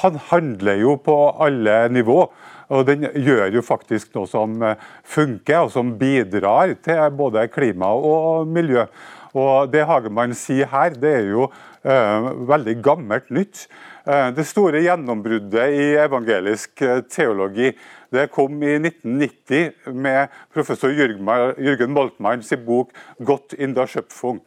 [0.00, 1.14] han handler jo på
[1.44, 2.30] alle nivå.
[2.72, 4.54] Og den gjør jo faktisk noe som
[5.04, 8.86] funker, og som bidrar til både klima og miljø.
[9.34, 11.48] Og Det Hagemann sier her, det er jo
[11.84, 13.66] eh, veldig gammelt nytt.
[14.06, 17.72] Eh, det store gjennombruddet i evangelisk teologi
[18.14, 24.40] det kom i 1990 med professor Jørgen Moltmann sin bok 'Gott in der Schöpfung'.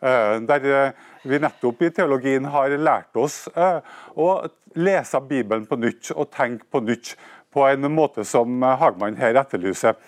[0.00, 0.92] Der
[1.22, 3.44] vi nettopp i teologien har lært oss
[4.16, 4.28] å
[4.74, 7.16] lese Bibelen på nytt og tenke på nytt
[7.52, 9.98] på en måte som Hagmann her etterlyser.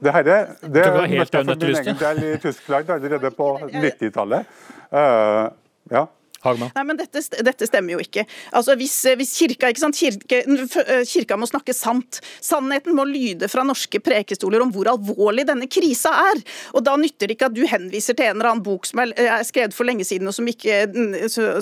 [0.00, 0.38] Det, her, det,
[0.74, 4.46] det var helt for min egen del i Tyskland allerede på 90-tallet.
[4.86, 5.50] Uh,
[5.90, 6.04] ja.
[6.44, 6.70] Hagman.
[6.76, 8.26] Nei, men dette, dette, stemmer jo ikke.
[8.56, 9.98] Altså, hvis, hvis kirka, ikke sant?
[9.98, 10.42] Kirke,
[10.84, 12.20] eh, kirka må snakke sant.
[12.44, 16.42] Sannheten må lyde fra norske prekestoler om hvor alvorlig denne krisa er.
[16.76, 19.42] Og Da nytter det ikke at du henviser til en eller annen bok som er
[19.46, 20.84] skrevet for lenge siden, og som ikke,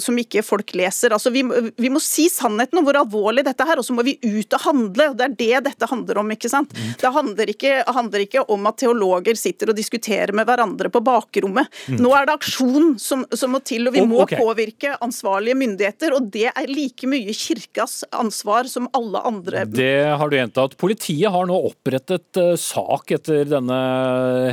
[0.02, 1.14] som ikke folk leser.
[1.16, 4.18] Altså, vi, vi, må si sannheten om hvor alvorlig dette er, og så må vi
[4.20, 5.08] ut og handle.
[5.12, 6.34] og Det er det dette handler om.
[6.34, 6.74] ikke sant?
[6.74, 6.92] Mm.
[7.00, 11.70] Det handler ikke, handler ikke, om at teologer sitter og diskuterer med hverandre på bakrommet.
[11.88, 12.02] Mm.
[12.04, 14.40] Nå er det aksjon som, som må til, og vi må okay.
[14.40, 19.64] påvirke påvirke ansvarlige myndigheter, og det er like mye kirkas ansvar som alle andre.
[19.66, 20.76] Det har du gjentatt.
[20.78, 23.78] Politiet har nå opprettet uh, sak etter denne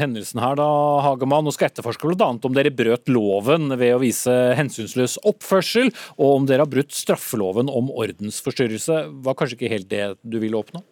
[0.01, 0.67] hendelsen her, da,
[1.05, 2.31] Hagemann, og skal etterforske bl.a.
[2.31, 7.71] om dere brøt loven ved å vise hensynsløs oppførsel, og om dere har brutt straffeloven
[7.71, 9.05] om ordensforstyrrelse.
[9.23, 10.83] Var kanskje ikke helt det du ville oppnå?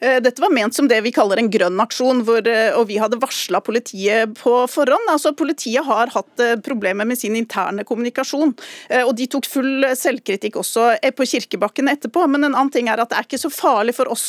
[0.00, 2.98] Eh, dette var ment som det vi kaller en grønn aksjon, hvor, eh, og vi
[3.00, 5.08] hadde varsla politiet på forhånd.
[5.12, 8.54] Altså, politiet har hatt eh, problemer med sin interne kommunikasjon,
[9.04, 10.84] og de tok full selvkritikk også
[11.16, 12.24] på Kirkebakken etterpå.
[12.30, 14.24] Men en annen ting er at det er ikke så farlig for oss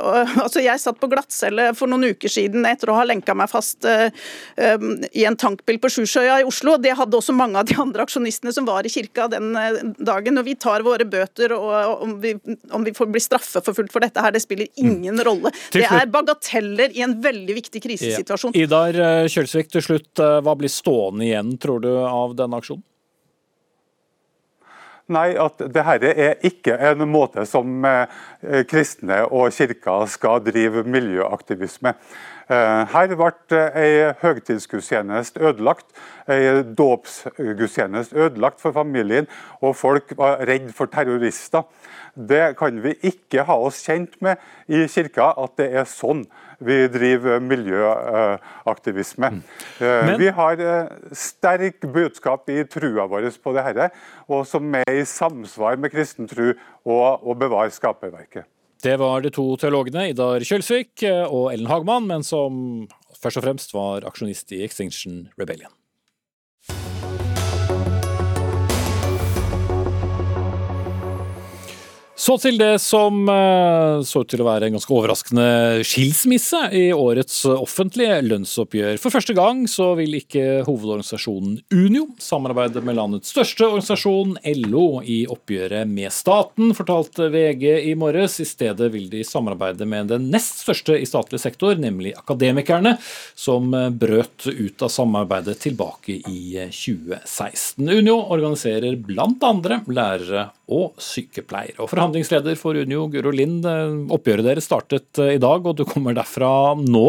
[0.44, 3.86] altså Jeg satt på glattcelle for noen uker siden etter å ha lenka meg fast
[3.86, 6.76] i en tankbil på Sjusjøya i Oslo.
[6.80, 9.52] Det hadde også mange av de andre aksjonistene som var i kirka den
[9.98, 10.40] dagen.
[10.40, 12.34] Og vi tar våre bøter, og om vi,
[12.76, 15.52] om vi får bli straffeforfulgt for dette her, det spiller ingen rolle.
[15.72, 18.54] Det er bagateller i en veldig viktig krisesituasjon.
[18.54, 18.66] Ja.
[18.66, 22.84] Idar eh, Kjølsvik, til slutt, eh, hva blir stående igjen, tror du, av denne aksjonen?
[25.10, 28.20] Nei, at dette er ikke en måte som eh,
[28.70, 31.96] kristne og kirka skal drive miljøaktivisme.
[32.50, 33.30] Her ble
[33.78, 35.86] en høgtidsgudstjeneste ødelagt,
[36.26, 39.28] en dåpsgudstjeneste ødelagt for familien,
[39.62, 41.62] og folk var redd for terrorister.
[42.14, 46.24] Det kan vi ikke ha oss kjent med i kirka, at det er sånn
[46.60, 49.30] vi driver miljøaktivisme.
[49.30, 49.42] Mm.
[49.80, 50.18] Eh, Men...
[50.20, 53.90] Vi har eh, sterk budskap i trua vår på dette,
[54.28, 56.52] og som er i samsvar med kristen tru
[56.84, 58.44] og å bevare skaperverket.
[58.80, 62.86] Det var de to teologene Idar Kjølsvik eh, og Ellen Hagmann, men som
[63.20, 65.72] først og fremst var aksjonist i Extinction Rebellion.
[72.20, 75.44] Så til det som eh, så ut til å være en ganske overraskende
[75.88, 78.98] skilsmisse i årets offentlige lønnsoppgjør.
[79.00, 85.22] For første gang så vil ikke hovedorganisasjonen Unio samarbeide med landets største organisasjon, LO, i
[85.32, 88.36] oppgjøret med staten, fortalte VG i morges.
[88.44, 92.98] I stedet vil de samarbeide med den nest største i statlig sektor, nemlig Akademikerne,
[93.32, 97.88] som brøt ut av samarbeidet tilbake i 2016.
[97.88, 101.80] Unio organiserer blant andre lærere og sykepleiere.
[101.80, 105.84] Og Forhandlingsleder for Unio, Guro Lind, eh, oppgjøret deres startet eh, i dag, og du
[105.86, 107.04] kommer derfra nå.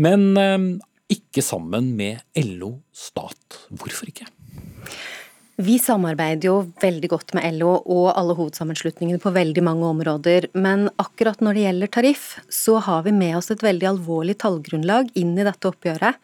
[0.00, 0.64] Men eh,
[1.12, 3.58] ikke sammen med LO Stat.
[3.68, 4.24] Hvorfor ikke?
[5.60, 10.86] Vi samarbeider jo veldig godt med LO og alle hovedsammenslutningene på veldig mange områder, men
[10.96, 15.36] akkurat når det gjelder tariff, så har vi med oss et veldig alvorlig tallgrunnlag inn
[15.36, 16.16] i dette oppgjøret.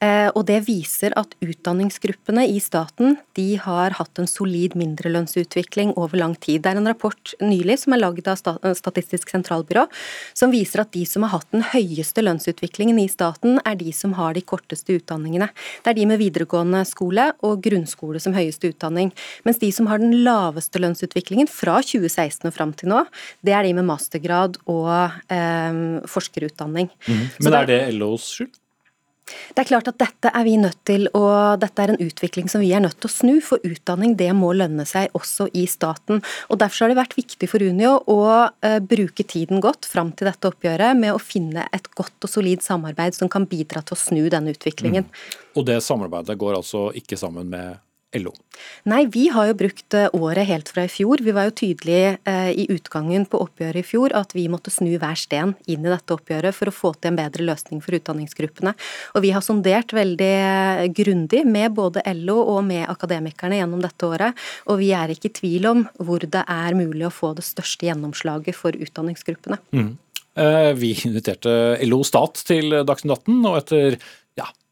[0.00, 6.16] Eh, og det viser at utdanningsgruppene i staten de har hatt en solid mindrelønnsutvikling over
[6.22, 6.62] lang tid.
[6.64, 9.84] Det er en rapport nylig som er lagd av Statistisk sentralbyrå
[10.36, 14.14] som viser at de som har hatt den høyeste lønnsutviklingen i staten, er de som
[14.16, 15.50] har de korteste utdanningene.
[15.84, 19.12] Det er de med videregående skole og grunnskole som høyeste utdanning.
[19.44, 23.04] Mens de som har den laveste lønnsutviklingen fra 2016 og fram til nå,
[23.44, 26.88] det er de med mastergrad og eh, forskerutdanning.
[27.04, 27.24] Mm.
[27.44, 28.59] Men er det LOs skyld?
[29.54, 32.62] Det er klart at dette er vi nødt til, og dette er en utvikling som
[32.62, 33.32] vi er nødt til å snu.
[33.44, 36.22] For utdanning det må lønne seg også i staten.
[36.48, 40.30] og Derfor har det vært viktig for Unio å uh, bruke tiden godt fram til
[40.30, 44.00] dette oppgjøret med å finne et godt og solid samarbeid som kan bidra til å
[44.00, 45.06] snu denne utviklingen.
[45.06, 45.38] Mm.
[45.58, 47.78] Og det samarbeidet går altså ikke sammen med
[48.18, 48.32] LO?
[48.90, 51.22] Nei, vi har jo brukt eh, året helt fra i fjor.
[51.22, 54.90] Vi var jo tydelige eh, i utgangen på oppgjøret i fjor at vi måtte snu
[54.98, 58.74] hver sten inn i dette oppgjøret for å få til en bedre løsning for utdanningsgruppene.
[59.14, 64.08] Og vi har sondert veldig eh, grundig med både LO og med akademikerne gjennom dette
[64.08, 67.46] året, og vi er ikke i tvil om hvor det er mulig å få det
[67.46, 69.60] største gjennomslaget for utdanningsgruppene.
[69.76, 69.92] Mm.
[70.78, 71.50] Vi inviterte
[71.84, 73.96] LO Stat til Dagsnytt 18, og etter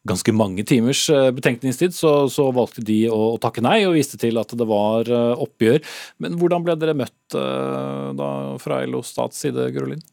[0.09, 4.20] ganske mange timers eh, betenkningstid, så, så, valgte de å, å, takke nei og viste
[4.20, 5.82] til at det var eh, oppgjør.
[6.24, 8.30] Men hvordan ble dere møtt eh, da
[8.62, 10.06] fra LO Stats side, Guro Lind?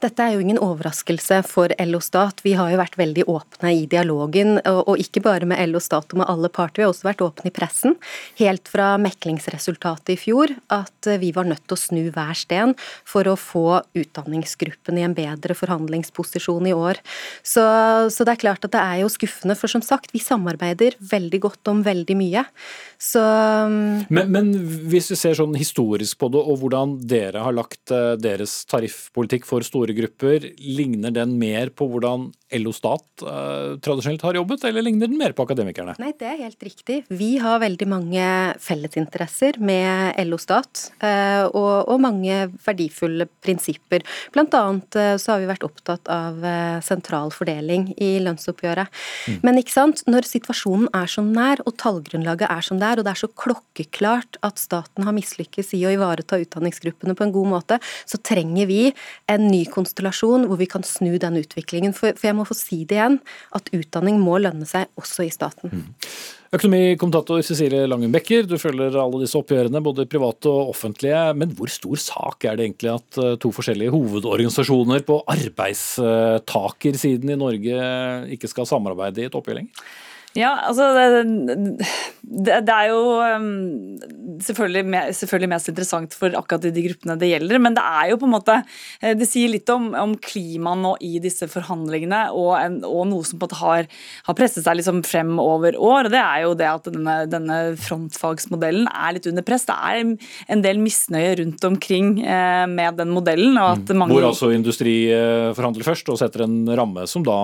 [0.00, 2.38] Dette er jo ingen overraskelse for LO Stat.
[2.40, 6.22] Vi har jo vært veldig åpne i dialogen, og ikke bare med LO Stat og
[6.22, 7.96] med alle parter, vi har også vært åpne i pressen.
[8.38, 12.72] Helt fra meklingsresultatet i fjor, at vi var nødt til å snu hver sten
[13.04, 17.02] for å få utdanningsgruppen i en bedre forhandlingsposisjon i år.
[17.44, 17.64] Så,
[18.08, 21.42] så det er klart at det er jo skuffende, for som sagt, vi samarbeider veldig
[21.44, 22.46] godt om veldig mye.
[23.00, 23.20] Så
[23.68, 24.50] men, men
[24.92, 29.46] hvis vi ser sånn historisk på det, og hvordan dere har lagt eh, deres tariffpolitikk
[29.48, 34.84] for store grupper, ligner den mer på hvordan LO Stat eh, tradisjonelt har jobbet, eller
[34.84, 35.94] ligner den mer på akademikerne?
[36.02, 37.00] Nei, det er helt riktig.
[37.08, 38.24] Vi har veldig mange
[38.62, 44.04] fellesinteresser med LO Stat, eh, og, og, mange verdifulle prinsipper.
[44.34, 48.90] Blant annet eh, så har vi vært opptatt av eh, sentral fordeling i lønnsoppgjøret.
[49.30, 49.38] Mm.
[49.46, 53.00] Men ikke sant, når situasjonen er som den er, og tallgrunnlaget er som det er,
[53.00, 57.34] og det er så klokkeklart at staten har mislykkes i å ivareta utdanningsgruppene på en
[57.36, 58.82] god måte, så trenger vi
[59.30, 61.94] en ny konstellasjon hvor vi kan snu den utviklingen.
[61.96, 63.18] For, for jeg må få si det igjen,
[63.56, 65.68] at utdanning må lønne seg også i staten.
[65.72, 65.88] Mm.
[66.50, 71.20] Økonomikommentator Cecilie Langen Becker, du følger alle disse oppgjørene, både private og offentlige.
[71.38, 77.38] Men hvor stor sak er det egentlig at eh, to forskjellige hovedorganisasjoner på arbeidstakersiden i
[77.38, 77.78] Norge
[78.34, 79.70] ikke skal samarbeide i et oppgjør lenger?
[80.38, 81.54] Ja, altså det,
[82.22, 83.98] det, det er jo um,
[84.44, 88.28] selvfølgelig, selvfølgelig, mest interessant for akkurat de gruppene det gjelder, men det er jo på
[88.28, 88.56] en måte
[89.00, 93.26] eh, Det sier litt om, om klimaet nå i disse forhandlingene, og, en, og, noe
[93.26, 93.88] som på en måte har,
[94.28, 96.08] har presset seg liksom frem over år.
[96.08, 99.66] og Det er jo det at denne, denne, frontfagsmodellen er litt under press.
[99.68, 100.00] Det er
[100.54, 103.58] en del misnøye rundt omkring eh, med den modellen.
[103.58, 104.00] og at mm.
[104.02, 104.16] mange...
[104.16, 107.38] Hvor altså industri eh, forhandler først og setter en ramme som da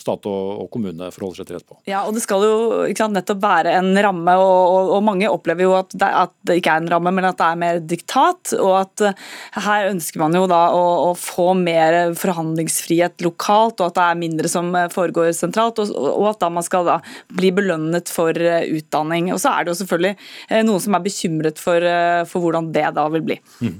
[0.00, 1.80] stat og, og kommune forholder seg til rett på.
[1.90, 2.56] Ja, og det skal jo
[2.96, 6.56] sant, nettopp være en ramme, og, og, og mange opplever jo at det, at det,
[6.60, 8.52] ikke er en ramme, men at det er mer diktat.
[8.56, 9.28] Og at uh,
[9.66, 14.20] her ønsker man jo da å, å, få mer forhandlingsfrihet lokalt, og at det er
[14.22, 16.98] mindre som eh, foregår sentralt, og, og at da man skal da
[17.36, 19.32] bli belønnet for uh, utdanning.
[19.34, 21.84] Og så er det jo selvfølgelig noen som er bekymret for,
[22.28, 23.36] for, hvordan det da vil bli.
[23.62, 23.74] Mm.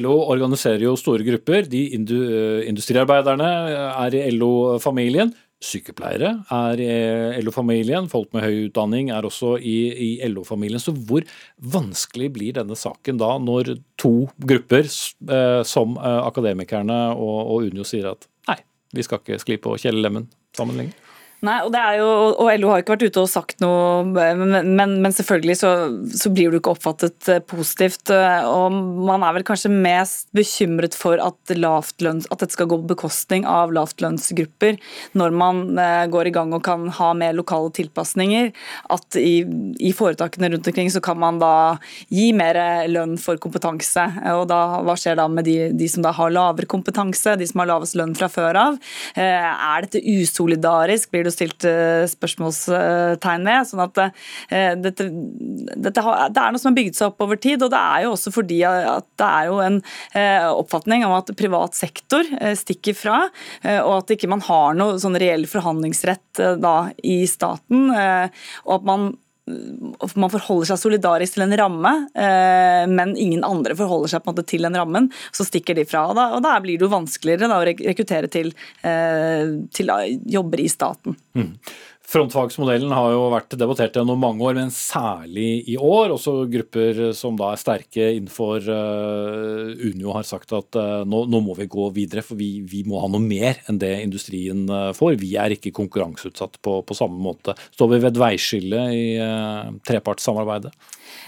[0.00, 1.66] LO organiserer jo store grupper.
[1.70, 3.48] De industriarbeiderne
[4.06, 5.32] er i LO-familien.
[5.62, 10.82] Sykepleiere er i LO-familien, folk med høy utdanning er også i, i LO-familien.
[10.82, 11.26] Så hvor
[11.74, 17.86] vanskelig blir denne saken da, når to grupper, eh, som eh, Akademikerne og, og, Unio,
[17.86, 18.58] sier at nei,
[18.96, 21.01] vi skal ikke skli på kjelelemmen sammen lenger?
[21.42, 25.14] Nei, og, jo, og LO har ikke vært ute og sagt noe, men, men, men
[25.14, 25.70] selvfølgelig så,
[26.14, 28.12] så, blir du ikke oppfattet eh, positivt.
[28.14, 28.70] Eh, og
[29.08, 33.42] Man er vel kanskje mest bekymret for at, lavtlønns, at dette skal gå på bekostning
[33.50, 34.78] av lavtlønnsgrupper,
[35.18, 38.52] når man eh, går i gang og kan ha mer lokale tilpasninger.
[38.94, 39.42] At i,
[39.82, 41.52] i, foretakene rundt omkring så kan man da
[42.06, 44.06] gi mer lønn for kompetanse.
[44.36, 47.64] og da, Hva skjer da med de, de som da har lavere kompetanse, de som
[47.64, 48.80] har lavest lønn fra før av?
[49.18, 51.10] Er dette usolidarisk?
[51.10, 53.68] Blir det stilt eh, spørsmålstegn ved.
[53.68, 57.64] sånn at eh, dette, dette Det er noe som har bygget seg opp over tid,
[57.64, 59.80] og det er jo også fordi at det er jo en
[60.18, 62.26] eh, oppfatning om at privat sektor
[62.58, 63.18] stikker fra,
[63.82, 66.76] og at ikke man har noe sånn reell forhandlingsrett da
[67.06, 69.12] i staten, og at man
[69.46, 71.92] man forholder seg solidarisk til en ramme,
[72.92, 75.08] men ingen andre forholder seg på en måte til den rammen.
[75.34, 76.04] Så stikker de fra.
[76.10, 78.52] og Da, og da blir det jo vanskeligere da, å rekruttere til,
[79.74, 79.92] til
[80.36, 81.18] jobber i staten.
[81.34, 81.50] Mm.
[82.12, 86.12] Frontfagsmodellen har jo vært debattert gjennom mange år, men særlig i år.
[86.12, 91.40] Også grupper som da er sterke innenfor uh, Unio har sagt at uh, nå, nå,
[91.40, 94.92] må vi gå videre, for vi, vi, må ha noe mer enn det industrien uh,
[94.96, 95.16] får.
[95.24, 97.56] Vi er ikke konkurranseutsatt på, på samme måte.
[97.72, 99.04] Står vi ved et veiskille i
[99.88, 100.74] trepartssamarbeidet?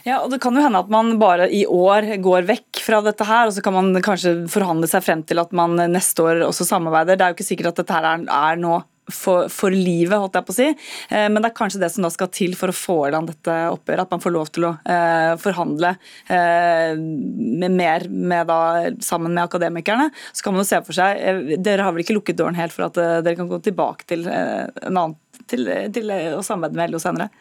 [0.05, 3.25] Ja, og Det kan jo hende at man bare i år går vekk fra dette
[3.25, 6.69] her, og så kan man kanskje forhandle seg frem til at man neste år også
[6.69, 7.17] samarbeider.
[7.17, 8.83] Det er jo ikke sikkert at dette her er, er nå
[9.13, 10.69] for, for, livet, holdt jeg på å si.
[11.11, 13.31] Eh, men det er kanskje det som da skal til for å få i land
[13.33, 14.07] dette oppgjøret.
[14.07, 15.95] At man får lov til å eh, forhandle
[16.33, 18.61] eh, med mer med da,
[19.05, 20.11] sammen med akademikerne.
[20.33, 22.75] Så kan man jo se for seg eh, Dere har vel ikke lukket døren helt
[22.75, 25.19] for at eh, dere kan gå tilbake til, en annen,
[25.51, 27.33] til, til å samarbeide med LO senere?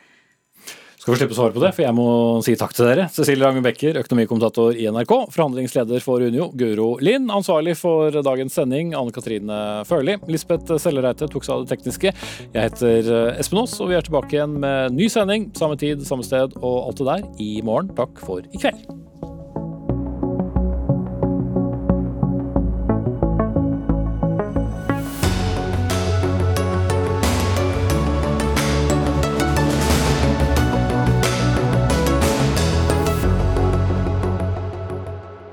[1.03, 2.03] Skal vi slippe å svare på det, for jeg må
[2.45, 3.09] si takk til dere.
[3.11, 5.11] Cecilie Rangen Becker, økonomikommentator i NRK.
[5.35, 7.27] Forhandlingsleder for Unio, Guro Lind.
[7.27, 10.15] Ansvarlig for dagens sending, Anne Katrine Førli.
[10.31, 12.15] Lisbeth Sellereite tok seg av det tekniske.
[12.55, 15.51] Jeg heter Espen Aas, og vi er tilbake igjen med ny sending.
[15.59, 17.91] Samme tid, samme sted og alt det der i morgen.
[17.99, 18.87] Takk for i kveld.